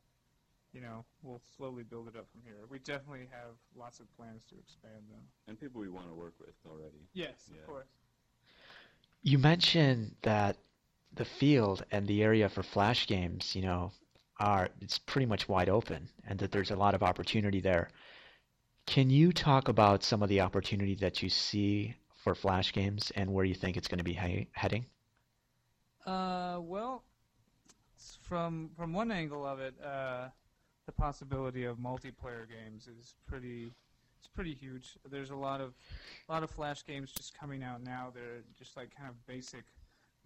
[0.75, 2.67] you know, we'll slowly build it up from here.
[2.69, 5.23] We definitely have lots of plans to expand, though.
[5.49, 7.09] and people we want to work with already.
[7.15, 7.61] Yes, Yeah.
[7.61, 7.89] of course.
[9.23, 10.59] You mentioned that
[11.15, 13.93] the field and the area for Flash games, you know,
[14.41, 17.89] are it's pretty much wide open and that there's a lot of opportunity there.
[18.87, 23.33] Can you talk about some of the opportunity that you see for Flash games and
[23.33, 24.87] where you think it's going to be he- heading?
[26.05, 27.03] Uh, well,
[28.21, 30.29] from from one angle of it, uh,
[30.87, 33.73] the possibility of multiplayer games is pretty
[34.25, 34.97] it's pretty huge.
[35.11, 35.75] There's a lot of
[36.29, 38.11] a lot of flash games just coming out now.
[38.15, 39.65] They're just like kind of basic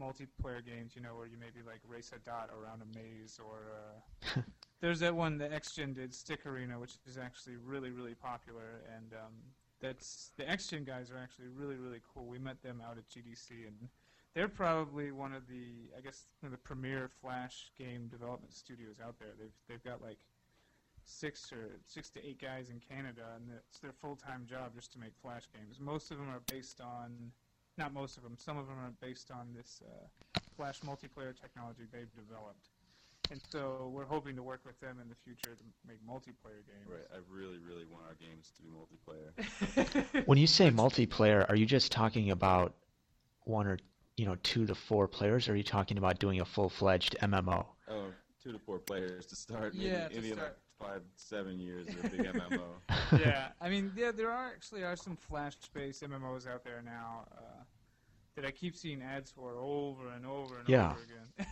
[0.00, 3.72] multiplayer games, you know, where you maybe like race a dot around a maze or
[3.74, 4.40] uh,
[4.80, 9.12] there's that one that XGen did, Stick Arena, which is actually really really popular and
[9.14, 9.32] um,
[9.80, 12.26] that's the XGen guys are actually really really cool.
[12.26, 13.88] We met them out at GDC and
[14.34, 18.96] they're probably one of the I guess one of the premier Flash game development studios
[19.04, 19.30] out there.
[19.36, 20.18] They've they've got like
[21.08, 24.92] six or six to eight guys in Canada, and it's their full time job just
[24.92, 25.78] to make Flash games.
[25.80, 27.32] Most of them are based on,
[27.76, 31.82] not most of them, some of them are based on this uh, Flash multiplayer technology
[31.92, 32.68] they've developed.
[33.30, 36.86] and so we're hoping to work with them in the future to make multiplayer games.
[36.88, 37.06] Right.
[37.12, 40.22] I really, really want our games to be multiplayer.
[40.26, 42.74] When you say multiplayer, are you just talking about
[43.44, 43.78] one or
[44.16, 47.64] you know two to four players, or are you talking about doing a full-fledged MMO?
[47.88, 48.06] Oh,
[48.42, 49.74] two to four players to start.
[49.74, 50.58] Maybe, Yeah, to maybe in start.
[50.80, 52.80] Like five, seven years of a big MMO.
[53.20, 57.62] yeah, I mean, yeah, there are actually are some flash-based MMOs out there now uh,
[58.36, 60.90] that I keep seeing ads for over and over and Yeah.
[60.92, 61.00] over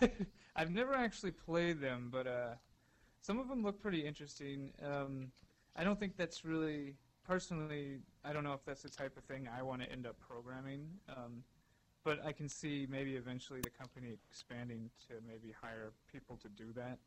[0.09, 0.27] again.
[0.57, 2.55] I've never actually played them, but uh,
[3.21, 4.73] some of them look pretty interesting.
[4.85, 5.33] Um,
[5.77, 6.95] I don't think that's really
[7.27, 7.99] personally.
[8.25, 10.89] I don't know if that's the type of thing I want to end up programming.
[11.09, 11.43] Um,
[12.05, 16.73] but I can see maybe eventually the company expanding to maybe hire people to do
[16.77, 16.99] that.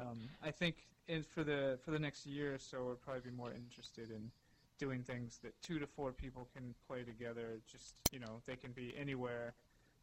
[0.00, 0.76] Um, I think
[1.08, 4.30] in, for the for the next year or so, we'll probably be more interested in
[4.78, 7.60] doing things that two to four people can play together.
[7.70, 9.54] Just you know, they can be anywhere.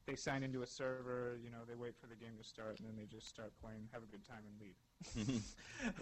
[0.06, 1.38] They sign into a server.
[1.44, 3.88] You know, they wait for the game to start, and then they just start playing,
[3.92, 5.44] have a good time, and leave.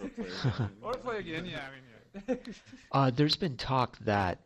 [0.00, 0.28] or play.
[0.54, 0.70] again.
[0.82, 1.46] Or play again.
[1.46, 2.52] Yeah, I mean, yeah.
[2.92, 4.38] Uh, there's been talk that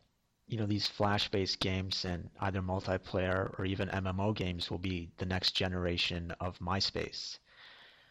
[0.49, 5.27] you know these flash-based games and either multiplayer or even MMO games will be the
[5.27, 7.39] next generation of MySpace.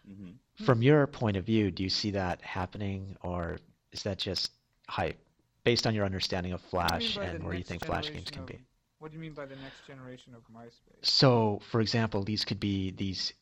[0.10, 0.36] Mhm.
[0.66, 3.58] From your point of view, do you see that happening, or
[3.92, 4.52] is that just
[4.88, 5.20] hype?
[5.64, 8.06] Based on your understanding of What do you mean Flash and where you think Flash
[8.10, 8.66] games generation can of- be.
[9.00, 11.04] What do you mean by the next generation of MySpace?
[11.06, 13.34] So, for example, these could be these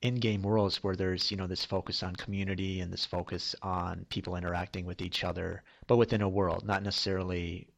[0.00, 4.36] in-game worlds where there's, you know, this focus on community and this focus on people
[4.36, 7.68] interacting with each other, but within a world, not necessarily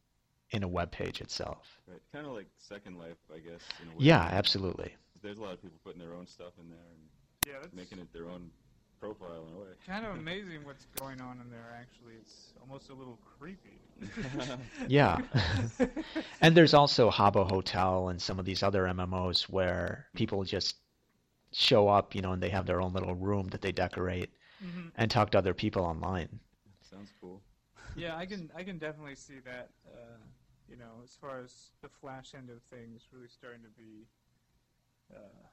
[0.51, 1.81] in a web page itself.
[1.87, 2.01] Right.
[2.13, 3.61] Kind of like Second Life, I guess.
[3.81, 3.97] In a way.
[3.99, 4.95] Yeah, absolutely.
[5.21, 7.09] There's a lot of people putting their own stuff in there and
[7.45, 8.51] Yeah, that's making it their own
[8.99, 9.73] profile in a way.
[9.85, 11.73] kind of amazing what's going on in there.
[11.79, 13.81] Actually, it's almost a little creepy.
[14.87, 15.21] Yeah.
[16.41, 20.77] And there's also Habbo Hotel and some of these other MMOs where people just
[21.53, 24.89] show up, you know, and they have their own little room that they decorate hmm
[24.95, 26.39] and talk to other people online.
[26.81, 27.43] Sounds cool.
[27.93, 29.71] Yeah, I can I can definitely see that.
[29.85, 30.17] Uh,
[30.67, 34.07] you know, as far as the Flash end of things, really starting to be.
[35.13, 35.47] Uh,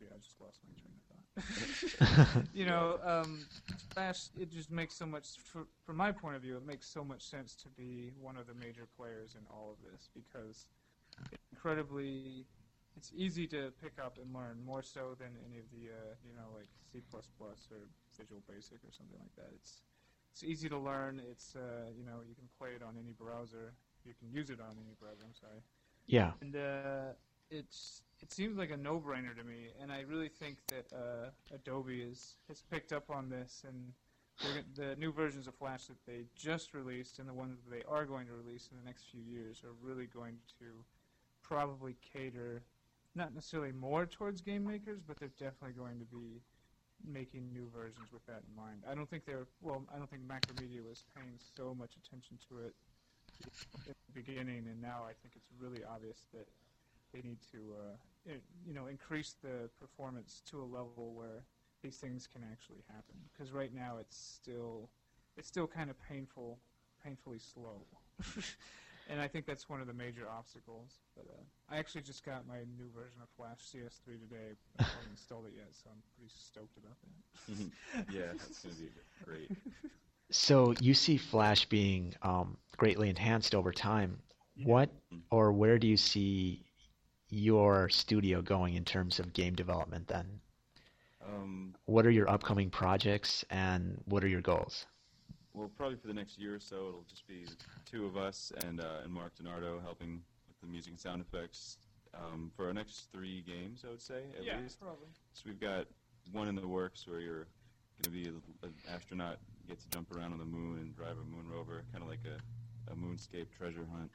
[0.00, 2.44] yeah, I just lost my train of thought.
[2.54, 3.46] you know, um,
[3.92, 4.28] Flash.
[4.38, 5.26] It just makes so much.
[5.44, 8.46] For, from my point of view, it makes so much sense to be one of
[8.46, 10.66] the major players in all of this because
[11.32, 12.46] it's incredibly.
[12.96, 16.34] It's easy to pick up and learn more so than any of the uh, you
[16.34, 17.02] know like C++
[17.40, 17.54] or
[18.16, 19.50] Visual Basic or something like that.
[19.54, 19.82] It's
[20.32, 21.20] it's easy to learn.
[21.30, 23.74] It's uh, you know you can play it on any browser.
[24.04, 25.22] You can use it on any browser.
[25.24, 25.62] I'm sorry.
[26.06, 26.32] Yeah.
[26.40, 27.14] And uh,
[27.50, 32.00] it's it seems like a no-brainer to me, and I really think that uh, Adobe
[32.00, 33.92] is has picked up on this, and
[34.74, 38.04] the new versions of Flash that they just released and the ones that they are
[38.04, 40.64] going to release in the next few years are really going to
[41.42, 42.62] probably cater
[43.14, 46.42] not necessarily more towards game makers, but they're definitely going to be
[47.06, 48.82] making new versions with that in mind.
[48.90, 49.84] I don't think they're well.
[49.94, 52.74] I don't think Macromedia was paying so much attention to it
[53.88, 56.48] at the beginning, and now I think it's really obvious that
[57.14, 61.46] they need to, uh, i- you know, increase the performance to a level where
[61.82, 63.16] these things can actually happen.
[63.32, 64.90] Because right now it's still,
[65.36, 66.60] it's still kind of painful,
[67.02, 67.86] painfully slow.
[69.08, 71.00] and I think that's one of the major obstacles.
[71.16, 71.42] But uh,
[71.74, 74.56] I actually just got my new version of Flash CS3 today.
[74.78, 77.44] I haven't installed it yet, so I'm pretty stoked about that.
[78.08, 78.90] yeah, that's gonna be
[79.24, 79.50] great.
[80.30, 84.22] So you see Flash being um, greatly enhanced over time.
[84.56, 84.66] Yeah.
[84.66, 84.90] What
[85.30, 86.64] or where do you see
[87.30, 90.40] your studio going in terms of game development then?
[91.24, 94.86] Um, What are your upcoming projects and what are your goals?
[95.54, 97.46] well, probably for the next year or so, it'll just be
[97.84, 101.78] two of us and uh, and Mark DeNardo helping with the music and sound effects
[102.12, 103.84] um, for our next three games.
[103.86, 104.80] I would say at yeah, least.
[104.80, 105.06] probably.
[105.32, 105.86] So we've got
[106.32, 107.46] one in the works where you're
[108.02, 111.16] going to be a- an astronaut, get to jump around on the moon and drive
[111.18, 114.10] a moon rover, kind of like a, a moonscape treasure hunt.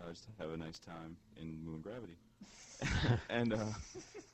[0.00, 2.16] Uh, just to have a nice time in moon gravity.
[3.30, 3.66] and uh,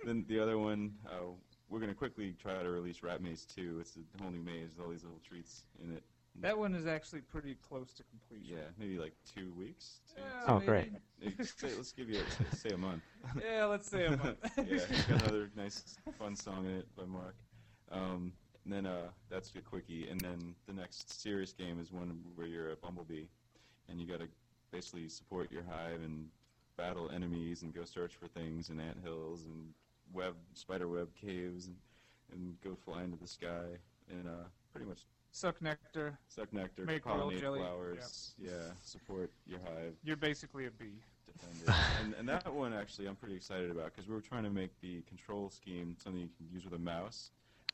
[0.05, 1.27] then the other one, uh,
[1.69, 3.79] we're going to quickly try to release Rat Maze 2.
[3.81, 6.03] It's a whole new maze with all these little treats in it.
[6.41, 8.57] That one is actually pretty close to completion.
[8.57, 10.01] Yeah, maybe like two weeks.
[10.15, 10.93] Two, Yeah, Oh, great.
[11.43, 13.03] Say, let's give you a, say a month.
[13.43, 14.37] Yeah, let's say a month.
[14.59, 17.37] yeah, it's got another nice, fun song in it by Mark.
[17.91, 18.33] Um,
[18.65, 20.09] and then uh, that's a quickie.
[20.09, 23.25] And then the next serious game is one where you're a bumblebee,
[23.89, 24.29] and you got to
[24.71, 26.29] basically support your hive and
[26.77, 29.73] battle enemies and go search for things in ant hills and
[30.13, 31.77] web spider web caves and,
[32.33, 33.65] and go fly into the sky
[34.11, 35.01] and uh, pretty much
[35.33, 36.17] Suck nectar.
[36.29, 38.51] suck nectar, Make royal pollinate jelly, flowers, yeah,
[38.83, 40.95] support your hive You're basically a bee.
[41.27, 41.75] defend it.
[42.03, 44.71] and, and that one actually I'm pretty excited about because we were trying to make
[44.81, 47.33] the control scheme something you can use with a mouse.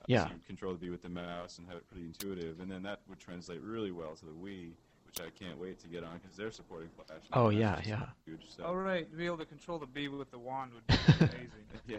[0.09, 0.25] Yeah.
[0.27, 2.83] So you control the bee with the mouse and have it pretty intuitive, and then
[2.83, 4.71] that would translate really well to the Wii,
[5.13, 7.21] which I can't wait to get on because they're supporting Flash.
[7.31, 7.43] now.
[7.45, 8.07] Oh, That's yeah, yeah.
[8.25, 8.43] Huge.
[8.57, 10.95] So, All right, to be able to control the bee with the wand would be
[11.21, 11.67] amazing.
[11.87, 11.99] Yeah.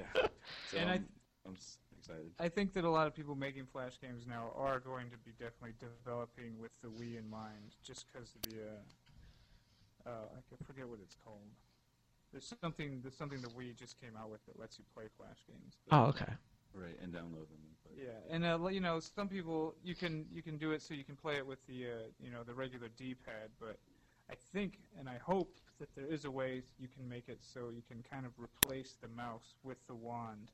[0.72, 1.06] So And I- I'm,
[1.46, 1.54] I'm
[2.00, 2.32] excited.
[2.40, 5.32] I think that a lot of people making Flash games now are going to be
[5.32, 10.66] definitely developing with the Wii in mind, just because of the, uh, uh, I can
[10.66, 11.40] forget what it's called.
[12.32, 15.38] There's something, there's something the Wii just came out with that lets you play Flash
[15.48, 15.76] games.
[15.92, 16.34] Oh, okay.
[16.74, 17.60] Right, and download them.
[17.62, 17.74] And.
[17.96, 21.04] Yeah, and uh, you know, some people you can you can do it so you
[21.04, 23.78] can play it with the uh, you know the regular D-pad, but
[24.30, 27.70] I think and I hope that there is a way you can make it so
[27.70, 30.52] you can kind of replace the mouse with the wand.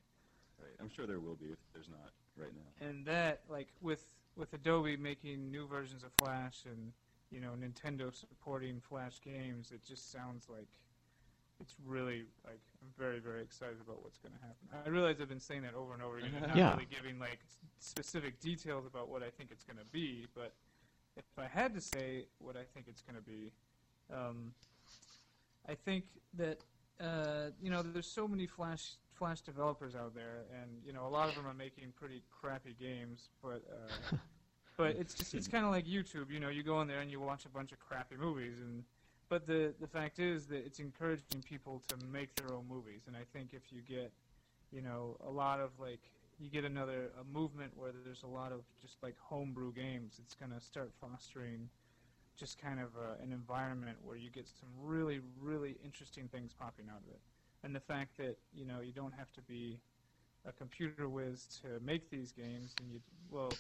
[0.60, 0.76] Right.
[0.82, 2.88] I'm sure there will be if there's not right now.
[2.88, 4.04] and that like with
[4.36, 6.92] with Adobe making new versions of Flash and
[7.32, 10.68] you know Nintendo supporting Flash games, it just sounds like
[11.60, 14.86] it's really like I'm very very excited about what's going to happen.
[14.86, 16.74] I realize I've been saying that over and over again, and not Yeah.
[16.74, 17.40] really giving like
[17.80, 20.28] specific details about what I think it's going to be.
[20.34, 20.54] But
[21.18, 23.52] if I had to say what I think it's going to be,
[24.14, 24.54] um,
[25.68, 26.06] I think
[26.36, 26.64] that
[27.02, 31.10] uh, you know there's so many Flash Flash developers out there, and you know a
[31.10, 33.64] lot of them are making pretty crappy games, but.
[33.72, 34.16] Uh,
[34.78, 36.48] But it's just it's kind of like YouTube, you know.
[36.48, 38.86] You go in there and you watch a bunch of crappy movies, and
[39.30, 43.16] but the the fact is that it's encouraging people to make their own movies, and
[43.16, 44.12] I think if you get,
[44.72, 46.02] you know, a lot of like
[46.40, 50.36] you get another a movement where there's a lot of just like homebrew games, it's
[50.36, 51.70] gonna start fostering
[52.38, 56.86] just kind of uh an environment where you get some really really interesting things popping
[56.90, 57.20] out of it,
[57.64, 59.78] and the fact that you know you don't have to be
[60.48, 63.00] a computer whiz to make these games, and you
[63.30, 63.52] well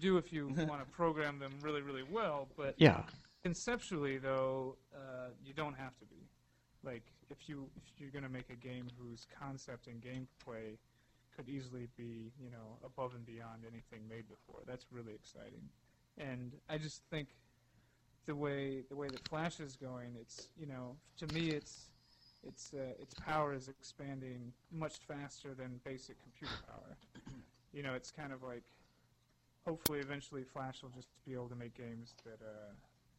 [0.00, 3.02] do if you want to program them really really well, but Yeah.
[3.44, 6.28] Conceptually though uh, you don't have to be.
[6.82, 10.78] Like if you if you're going to make a game whose concept and gameplay
[11.36, 15.68] could easily be you know above and beyond anything made before that's really exciting.
[16.16, 17.28] And i just think
[18.26, 21.88] the way the way that flash is going it's you know to me it's
[22.46, 26.96] it's uh, its power is expanding much faster than basic computer power.
[27.72, 28.62] You know it's kind of like
[29.66, 32.72] hopefully eventually flash will just be able to make games that uh,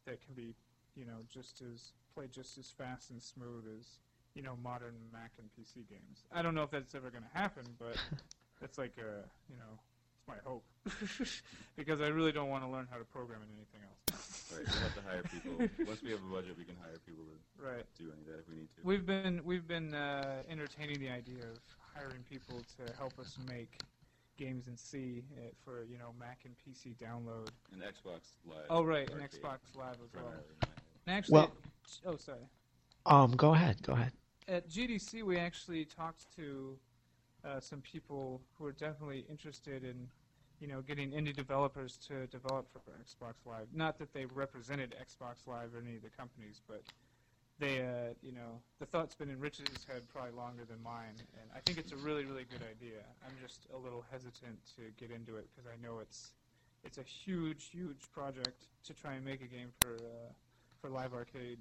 [0.06, 0.54] that can be,
[0.96, 3.86] you know, just as played just as fast and smooth as
[4.34, 6.24] you know modern Mac and PC games.
[6.32, 7.96] I don't know if that's ever going to happen, but
[8.60, 9.78] that's like a you know
[10.16, 10.64] it's my hope
[11.76, 13.92] because I really don't want to learn how to program in anything else.
[14.56, 15.68] Right, we'll have to hire people.
[15.88, 17.84] Once we have a budget, we can hire people to Right.
[17.98, 18.80] do any of that if we need to.
[18.84, 21.58] We've been we've been uh, entertaining the idea of
[21.92, 23.80] hiring people to help us make
[24.36, 27.48] games in C uh, for you know Mac and PC download.
[27.72, 28.66] And Xbox Live.
[28.70, 30.24] Oh right, and Xbox Live as well.
[30.24, 30.80] primarily in my head.
[31.06, 31.52] And actually, Well-
[32.06, 32.38] oh sorry.
[33.06, 33.82] Um, go ahead.
[33.82, 34.12] Go ahead.
[34.48, 36.76] at GDC, we actually talked to
[37.44, 40.08] uh, some people who are definitely interested in,
[40.60, 43.66] you know, getting indie developers to develop for Xbox Live.
[43.72, 46.82] Not that they represented Xbox Live or any of the companies, but
[47.58, 51.50] they, uh, you know, the thought's been in Rich's head probably longer than mine, and
[51.54, 53.00] I think it's a really, really good idea.
[53.24, 56.32] I'm just a little hesitant to get into it because I know it's
[56.84, 60.32] it's a huge, huge project to try and make a game for uh,
[60.80, 61.58] for Live Arcade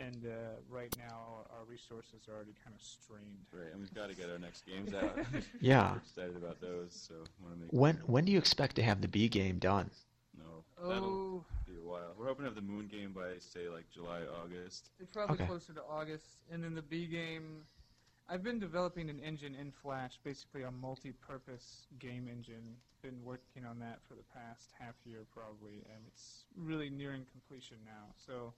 [0.00, 3.44] and uh, right now our resources are already kind of strained.
[3.52, 5.18] Right, and we've got to get our next games out.
[5.60, 5.92] Yeah.
[5.92, 7.68] We're excited about those, so want to make.
[7.70, 9.90] When when do you expect to have the Bee game done?
[10.38, 12.14] No, that'll Oh, be a while.
[12.16, 14.90] We're hoping to have the Moon game by say like July, August.
[14.98, 15.46] it's probably Okay.
[15.46, 16.38] closer to August.
[16.50, 17.66] And then the Bee game,
[18.28, 22.76] I've been developing an engine in Flash, basically a multi-purpose game engine.
[23.02, 27.76] Been working on that for the past half year probably, and it's really nearing completion
[27.84, 28.12] now.
[28.16, 28.54] So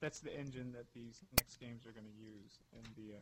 [0.00, 3.20] that's the engine that these next games are going to use, and the uh,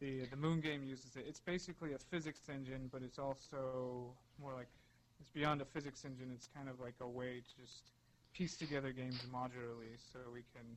[0.00, 1.24] the the Moon game uses it.
[1.28, 4.68] It's basically a physics engine, but it's also more like
[5.20, 6.30] it's beyond a physics engine.
[6.34, 7.90] It's kind of like a way to just
[8.32, 10.76] piece together games modularly, so we can,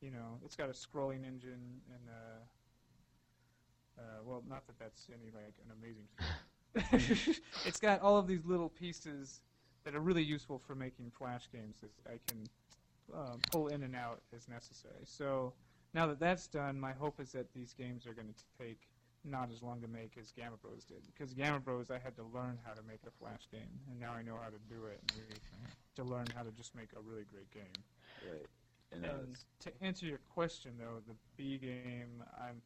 [0.00, 2.40] you know, it's got a scrolling engine and uh,
[3.98, 7.40] uh, well, not that that's any like an amazing.
[7.66, 9.40] it's got all of these little pieces
[9.84, 12.48] that are really useful for making flash games that I can
[13.14, 15.04] um, pull in and out as necessary.
[15.04, 15.52] So
[15.94, 18.80] now that that's done, my hope is that these games are going to take
[19.24, 21.02] not as long to make as Gamma Bros did.
[21.06, 24.12] Because Gamma Bros, I had to learn how to make a flash game, and now
[24.12, 25.00] I know how to do it.
[25.12, 25.36] And we
[25.96, 27.82] to learn how to just make a really great game.
[28.30, 28.46] Right.
[28.92, 32.62] And, And to answer your question, though, the Bee game, I'm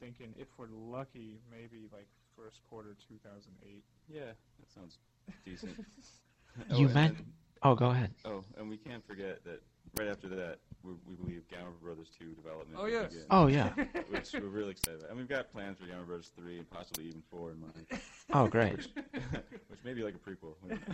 [0.00, 3.82] thinking if we're lucky, maybe like first quarter 2008.
[4.08, 4.20] yeah,
[4.60, 4.98] that sounds
[5.44, 5.74] decent.
[6.74, 7.26] You oh, meant- then-
[7.62, 8.12] Oh, go ahead.
[8.24, 9.60] oh, and we can't forget that
[9.98, 12.76] right after that, we're, we believe Gamma Brothers 2 development.
[12.78, 13.12] Oh, will yes.
[13.12, 13.72] begin, Oh yeah.
[14.10, 15.10] Which we're really excited about.
[15.10, 18.02] And we've got plans for Gamma Brothers 3 and possibly even 4 in mind.
[18.32, 18.76] Oh great.
[18.76, 18.88] Which,
[19.68, 20.54] which may be like a prequel.
[20.62, 20.88] we don't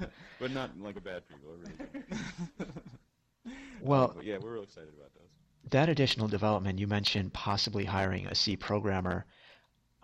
[0.00, 0.06] know.
[0.40, 1.58] but not like a bad prequel.
[1.58, 2.68] Really good.
[3.80, 5.70] Well, but yeah, we're real excited about those.
[5.70, 9.24] that additional development you mentioned possibly hiring a C programmer.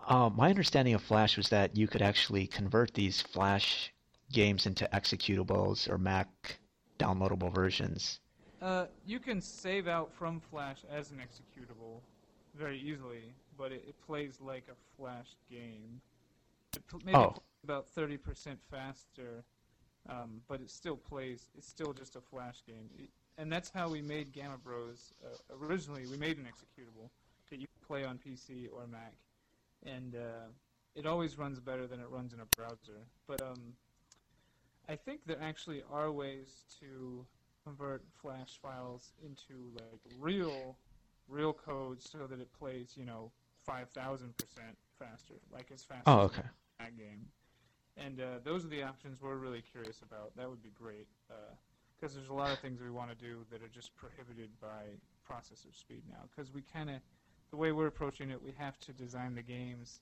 [0.07, 3.93] Uh, my understanding of Flash was that you could actually convert these Flash
[4.31, 6.59] games into executables or Mac
[6.97, 8.19] downloadable versions.
[8.61, 11.99] Uh, you can save out from Flash as an executable
[12.55, 16.01] very easily, but it, it plays like a Flash game.
[16.75, 17.35] It maybe Oh.
[17.63, 19.43] about 30% faster,
[20.09, 21.49] um, but it still plays.
[21.55, 25.13] It's still just a Flash game, It- and that's how we made Gamma Bros.
[25.23, 25.27] Uh,
[25.61, 27.09] originally, we made an executable
[27.51, 29.13] that you could play on PC or Mac,
[29.85, 30.47] and uh,
[30.95, 33.05] it always runs better than it runs in a browser.
[33.27, 33.75] But um,
[34.89, 37.23] I think there actually are ways to
[37.67, 40.77] convert Flash files into like real,
[41.27, 43.31] real code so that it plays, you know,
[43.65, 46.41] five thousand percent faster, like as fast Oh, as okay.
[46.79, 47.25] that game.
[47.97, 50.35] And uh, those are the options we're really curious about.
[50.37, 51.07] That would be great
[51.99, 54.83] because there's a lot of things we want to do that are just prohibited by
[55.29, 56.19] processor speed now.
[56.33, 56.97] Because we kind of,
[57.49, 59.99] the way we're approaching it, we have to design the games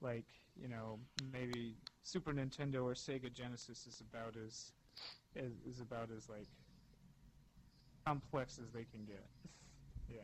[0.00, 0.26] like
[0.60, 0.98] you know
[1.32, 4.72] maybe Super Nintendo or Sega Genesis is about as
[5.36, 6.46] is, is about as like
[8.08, 9.24] complex as they can get.
[10.08, 10.22] yeah.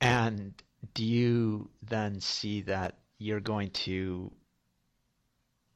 [0.00, 0.54] And
[0.94, 4.30] do you then see that you're going to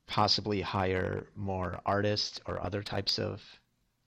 [0.06, 3.42] possibly hire more artists or other types of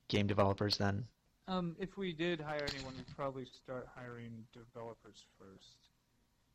[0.08, 1.06] game developers then?
[1.48, 5.76] Um, if we did hire anyone, we'd probably start hiring developers first.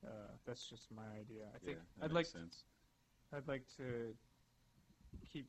[0.04, 1.44] Uh, that's just my idea.
[1.54, 2.64] I think yeah, that I'd like makes sense.
[3.36, 4.14] I'd like to
[5.30, 5.46] keep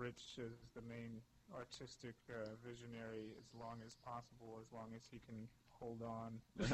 [0.00, 1.20] Rich as the main
[1.56, 6.38] artistic uh, visionary as long as possible, as long as he can hold on.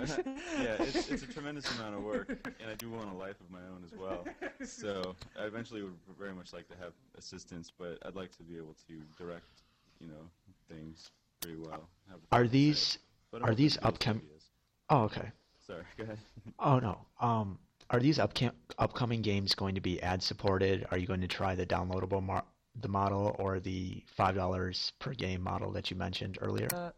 [0.61, 3.51] yeah, it's, it's a tremendous amount of work, and I do want a life of
[3.51, 4.27] my own as well.
[4.65, 8.57] So I eventually would very much like to have assistance, but I'd like to be
[8.57, 9.63] able to direct,
[10.01, 10.29] you know,
[10.69, 11.11] things
[11.41, 11.89] pretty well.
[12.11, 12.99] have a Are these
[13.31, 14.45] But are these to those upcom- ideas.
[14.91, 15.31] Oh, okay.
[15.67, 16.19] Sorry, go ahead.
[16.59, 16.99] Oh no.
[17.21, 17.59] Um,
[17.91, 20.87] are these upcom- upcoming games going to be ad supported?
[20.91, 22.45] Are you going to try the downloadable mar-
[22.81, 26.69] the model or the five dollars per game model that you mentioned earlier?
[26.73, 26.91] Uh,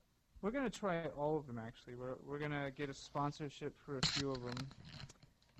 [0.43, 1.95] we're gonna try all of them actually.
[1.95, 4.71] We're we're gonna get a sponsorship for a few of them,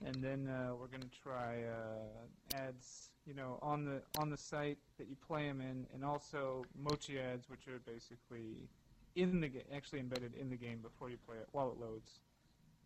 [0.05, 4.79] and then uh, we're gonna try uh, ads, you know, on the on the site
[4.99, 8.69] that you play them in, and also MochiAds, which are basically
[9.15, 12.21] in the actually embedded in the game before you play it while it loads.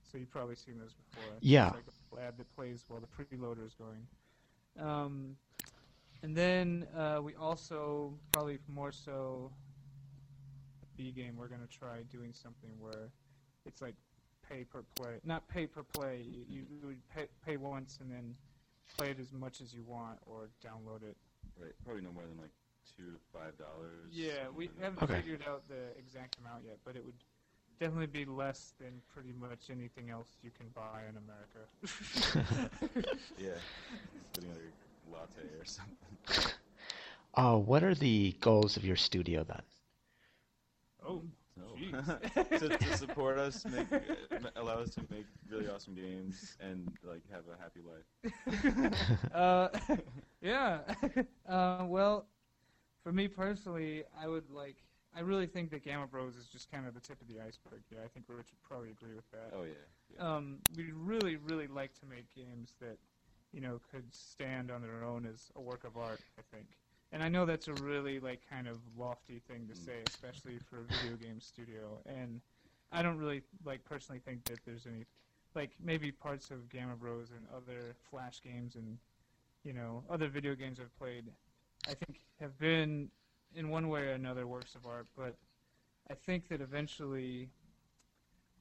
[0.02, 1.38] So you've probably seen those before.
[1.40, 1.66] Yeah.
[1.66, 3.96] It's like a ad that plays while the preloader is going.
[4.78, 5.36] Um,
[6.22, 9.50] and then uh, we also probably more so
[10.96, 13.08] Bee game, we're gonna try doing something where
[13.64, 13.94] it's like
[14.48, 16.22] pay per play, not pay per play.
[16.26, 18.34] You, you would pay, pay once and then
[18.96, 21.16] play it as much as you want or download it.
[21.58, 22.50] Right, probably no more than like
[22.96, 24.10] two to five dollars.
[24.12, 25.14] Yeah, we haven't Okay.
[25.22, 27.14] figured out the exact amount yet, but it would
[27.80, 32.68] definitely be less than pretty much anything else you can buy in America.
[33.38, 33.50] Yeah,
[34.34, 34.54] getting a
[35.12, 36.52] latte or something.
[37.34, 39.62] Uh, what are the goals of your studio then?
[41.06, 41.22] oh,
[41.56, 41.78] No.
[42.58, 43.86] To, to support us, make,
[44.56, 48.92] allow us to make really awesome games, and like have a happy life.
[49.34, 49.68] uh,
[50.40, 50.80] yeah.
[51.48, 52.26] uh, well,
[53.02, 54.76] for me personally, I would like.
[55.14, 57.82] I really think that Gamma Bros is just kind of the tip of the iceberg.
[57.90, 59.52] Yeah, I think Rich would probably agree with that.
[59.54, 59.72] Oh yeah.
[60.16, 60.36] yeah.
[60.36, 62.96] Um, we'd really, really like to make games that,
[63.52, 66.20] you know, could stand on their own as a work of art.
[66.38, 66.66] I think,
[67.12, 70.80] and I know that's a really like kind of lofty thing to say, especially for
[70.80, 71.98] a video game studio.
[72.06, 72.40] And
[72.90, 75.04] I don't really like personally think that there's any,
[75.54, 78.98] like maybe parts of Gamma Bros and other Flash games and,
[79.64, 81.24] you know, other video games I've played,
[81.86, 83.10] I think have been
[83.54, 85.06] in one way or another works of art.
[85.16, 85.36] But
[86.10, 87.50] I think that eventually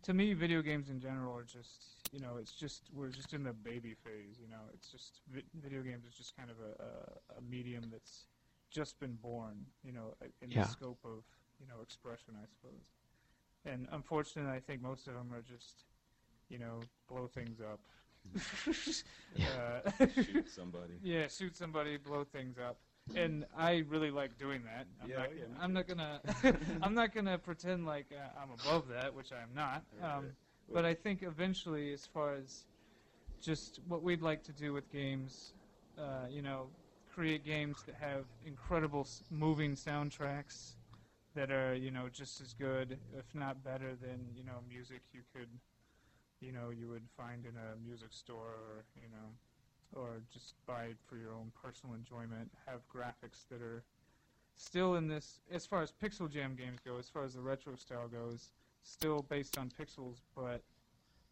[0.03, 3.43] to me, video games in general are just, you know, it's just we're just in
[3.43, 4.37] the baby phase.
[4.41, 7.83] You know, it's just vi- video games is just kind of a, a, a medium
[7.91, 8.27] that's
[8.71, 9.65] just been born.
[9.83, 10.63] You know, in Yeah.
[10.63, 11.23] the scope of
[11.59, 12.81] you know expression, I suppose.
[13.65, 15.85] And unfortunately, I think most of them are just,
[16.49, 17.79] you know, blow things up.
[19.39, 20.93] uh, Shoot somebody.
[21.03, 22.79] yeah, shoot somebody, blow things up.
[23.15, 24.87] And I really like doing that.
[25.01, 26.21] I'm Yeah, not, yeah, I'm not gonna,
[26.81, 29.83] I'm not gonna pretend like uh, I'm above that, which I'm not.
[30.01, 30.25] Um,
[30.73, 32.65] but I think eventually, as far as
[33.41, 35.53] just what we'd like to do with games,
[35.97, 36.67] uh, you know,
[37.13, 40.75] create games that have incredible s- moving soundtracks,
[41.35, 45.21] that are you know just as good, if not better, than you know music you
[45.35, 45.49] could,
[46.41, 49.35] you know, you would find in a music store or you know,
[49.95, 52.49] or just buy it for your own personal enjoyment.
[52.65, 53.83] Have graphics that are
[54.55, 58.07] still in this, as far as Pixeljam games go, as far as the retro style
[58.07, 58.51] goes,
[58.83, 60.61] still based on pixels, but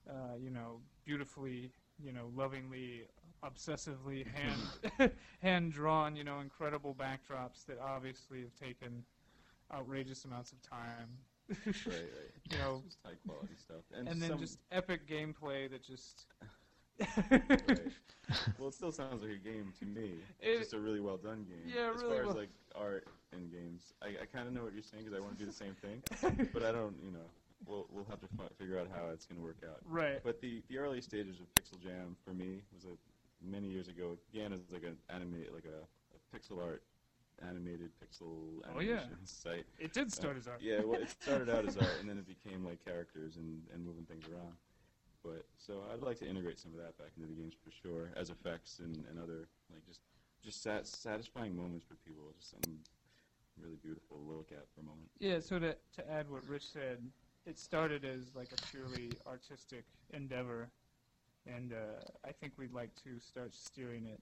[0.10, 1.72] uh, you know, beautifully,
[2.04, 3.04] you know, lovingly,
[3.44, 4.26] obsessively
[5.00, 9.04] hand hand drawn, you know, incredible backdrops that obviously have taken
[9.74, 11.10] outrageous amounts of time.
[11.66, 12.52] right, right.
[12.52, 16.26] You know, just high quality stuff, and, and then just epic gameplay that just.
[18.60, 20.12] Well, it still sounds like a game to me.
[20.40, 21.64] It- just a really well done game.
[21.66, 24.64] Yeah, as really far well- as like art in games, I, I kind of know
[24.64, 26.04] what you're saying because I want to do the same thing,
[26.54, 26.96] but I don't.
[27.04, 27.26] You know,
[27.66, 29.80] we'll we'll have to fi- figure out how it's going to work out.
[29.86, 30.20] right.
[30.24, 32.96] But the, the early stages of Pixeljam for me was a,
[33.44, 34.12] many years ago.
[34.14, 36.84] It began as like an anime, like a, a pixel art,
[37.48, 38.98] animated pixel Oh, yeah.
[38.98, 39.66] animation site.
[39.80, 40.62] It did start Uh, as art.
[40.62, 43.84] Yeah, well, it started out as art, and then it became like characters and, and
[43.84, 44.54] moving things around.
[45.24, 48.12] But so I'd like to integrate some of that back into the games for sure,
[48.16, 50.02] as effects and, and other like just
[50.44, 52.24] just sat, satisfying moments for people.
[52.38, 52.80] Just something
[53.62, 55.10] really beautiful to look at for a moment.
[55.20, 57.00] Yeah, so to to add what Rich said,
[57.46, 60.70] it started as like a purely artistic endeavor,
[61.46, 64.22] and uh, I think we'd like to start steering it,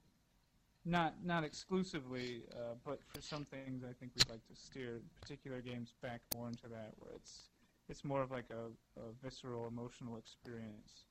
[0.85, 5.61] not not exclusively, uh, but for some things I think we'd like to steer particular
[5.61, 7.49] games back more into that, where it's
[7.89, 11.05] it's more of like a, a visceral, emotional experience.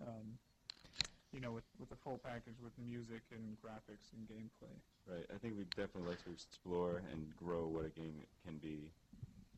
[0.00, 0.38] Um,
[1.32, 4.72] you know, with, with the full package with music and graphics and gameplay.
[5.06, 5.26] Right.
[5.34, 8.90] I think we'd definitely like to explore and grow what a game can be.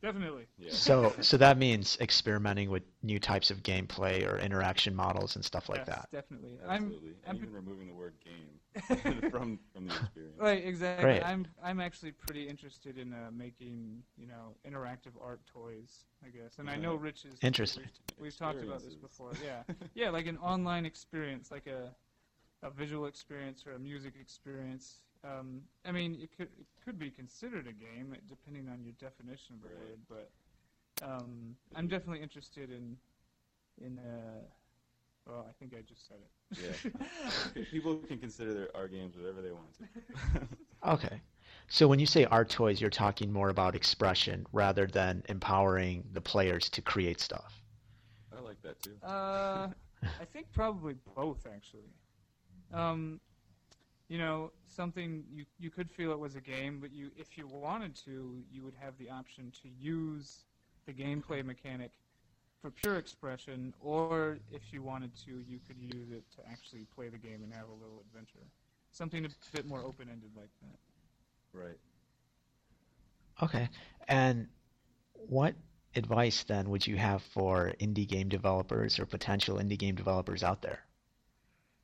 [0.01, 0.47] Definitely.
[0.57, 0.69] Yeah.
[0.71, 5.69] So, so that means experimenting with new types of gameplay or interaction models and stuff
[5.69, 6.09] like yes, that.
[6.11, 6.57] definitely.
[6.67, 7.13] I'm Absolutely.
[7.27, 10.37] I'm even removing the word game from from the experience.
[10.39, 11.03] Right, exactly.
[11.05, 11.25] Great.
[11.25, 16.57] I'm I'm actually pretty interested in uh, making you know interactive art toys, I guess.
[16.57, 17.83] And I know Rich is Interesting.
[17.83, 19.31] We've, we've talked about this before.
[19.43, 21.93] Yeah, yeah, like an online experience, like a
[22.63, 25.01] a visual experience or a music experience.
[25.23, 29.55] Um, I mean, it could it could be considered a game depending on your definition
[29.55, 29.77] of the Right.
[29.77, 30.31] word, but
[31.05, 32.97] um, I'm definitely interested in
[33.77, 33.97] in.
[33.99, 34.41] Uh,
[35.27, 36.31] well, I think I just said it.
[37.55, 37.61] Yeah.
[37.71, 40.47] People can consider their our games whatever they want to.
[40.85, 41.21] Okay.
[41.67, 46.21] So when you say art toys, you're talking more about expression rather than empowering the
[46.21, 47.61] players to create stuff.
[48.35, 48.95] I like that too.
[49.03, 49.69] Uh,
[50.19, 51.89] I think probably both actually.
[52.73, 53.19] Um,
[54.11, 57.47] you know, something you you could feel it was a game, but you if you
[57.47, 60.43] wanted to, you would have the option to use
[60.85, 61.91] the gameplay mechanic
[62.61, 67.07] for pure expression, or if you wanted to, you could use it to actually play
[67.07, 68.45] the game and have a little adventure.
[68.91, 71.57] Something a bit more open-ended like that.
[71.57, 71.79] Right.
[73.41, 73.69] Okay.
[74.09, 74.49] And
[75.13, 75.55] what
[75.95, 80.61] advice then would you have for indie game developers or potential indie game developers out
[80.61, 80.79] there?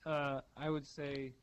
[0.06, 1.34] Uh, I would say,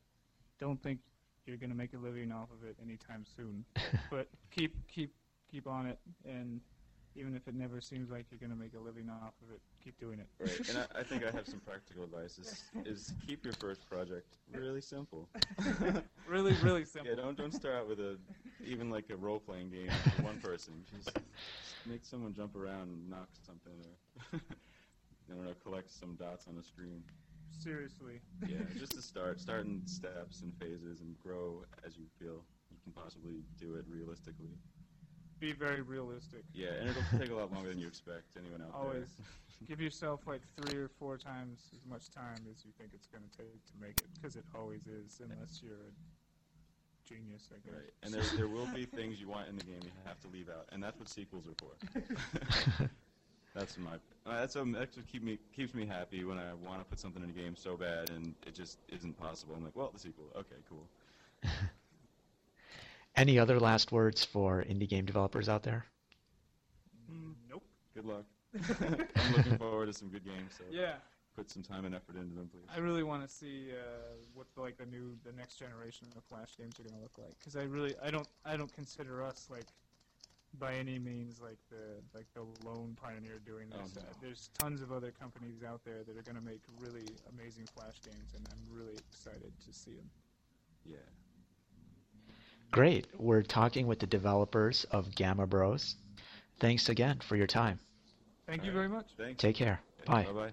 [0.60, 1.00] don't think
[1.46, 3.64] you're going to make a living off of it anytime soon.
[4.10, 5.14] but keep keep
[5.50, 6.60] keep on it, and
[7.16, 9.60] even if it never seems like you're going to make a living off of it,
[9.82, 10.26] keep doing it.
[10.40, 10.68] Right.
[10.68, 12.38] And I, I think I have some practical advice.
[12.38, 15.28] Is, is keep your first project really simple.
[16.28, 17.10] really, really simple.
[17.10, 17.22] Yeah.
[17.22, 18.16] Don't don't start out with a
[18.64, 20.72] even like a role playing game for one person.
[20.96, 21.18] Just
[21.86, 23.72] make someone jump around and knock something
[24.32, 24.40] or
[25.30, 27.02] I don't know, collect some dots on a screen.
[27.60, 28.20] Seriously.
[28.46, 32.78] Yeah, just to start, start in steps and phases and grow as you feel you
[32.82, 34.58] can possibly do it realistically.
[35.40, 36.44] Be very realistic.
[36.52, 38.36] Yeah, and it'll take a lot longer than you expect.
[38.38, 39.08] Anyone out Always.
[39.18, 39.26] there?
[39.68, 43.24] Give yourself like three or four times as much time as you think it's going
[43.24, 47.74] to take to make it, because it always is, unless you're a genius, I guess.
[47.74, 50.28] Right, and there there will be things you want in the game you have to
[50.28, 52.90] leave out, and that's what sequels are for.
[53.54, 53.94] that's my
[54.26, 56.98] uh, that's what that's what keep me keeps me happy when I want to put
[56.98, 59.54] something in a game so bad and it just isn't possible.
[59.56, 60.86] I'm like, well, the sequel, okay, cool.
[63.16, 65.86] Any other last words for indie game developers out there?
[67.10, 67.62] Mm, nope.
[67.94, 68.24] Good luck.
[69.18, 70.54] I'm looking forward to some good games.
[70.58, 70.94] So Yeah.
[71.36, 72.68] put some time and effort into them, please.
[72.74, 76.24] I really want to see uh, what the, like the new the next generation of
[76.24, 79.22] Flash games are going to look like because I really I don't I don't consider
[79.22, 79.66] us like
[80.58, 83.96] by any means like the like the lone pioneer doing Oh, this.
[83.96, 84.02] no.
[84.02, 87.66] Uh, there's tons of other companies out there that are going to make really amazing
[87.74, 90.10] Flash games, and I'm really excited to see them.
[90.84, 90.96] Yeah.
[92.70, 93.06] Great.
[93.18, 95.96] We're talking with the developers of Gamma Bros.
[96.58, 97.78] Thanks again for your time.
[98.46, 98.76] Thank All you right.
[98.76, 99.06] very much.
[99.16, 99.40] Thanks.
[99.40, 99.80] Take care.
[100.06, 100.24] Bye.
[100.24, 100.50] Bye bye.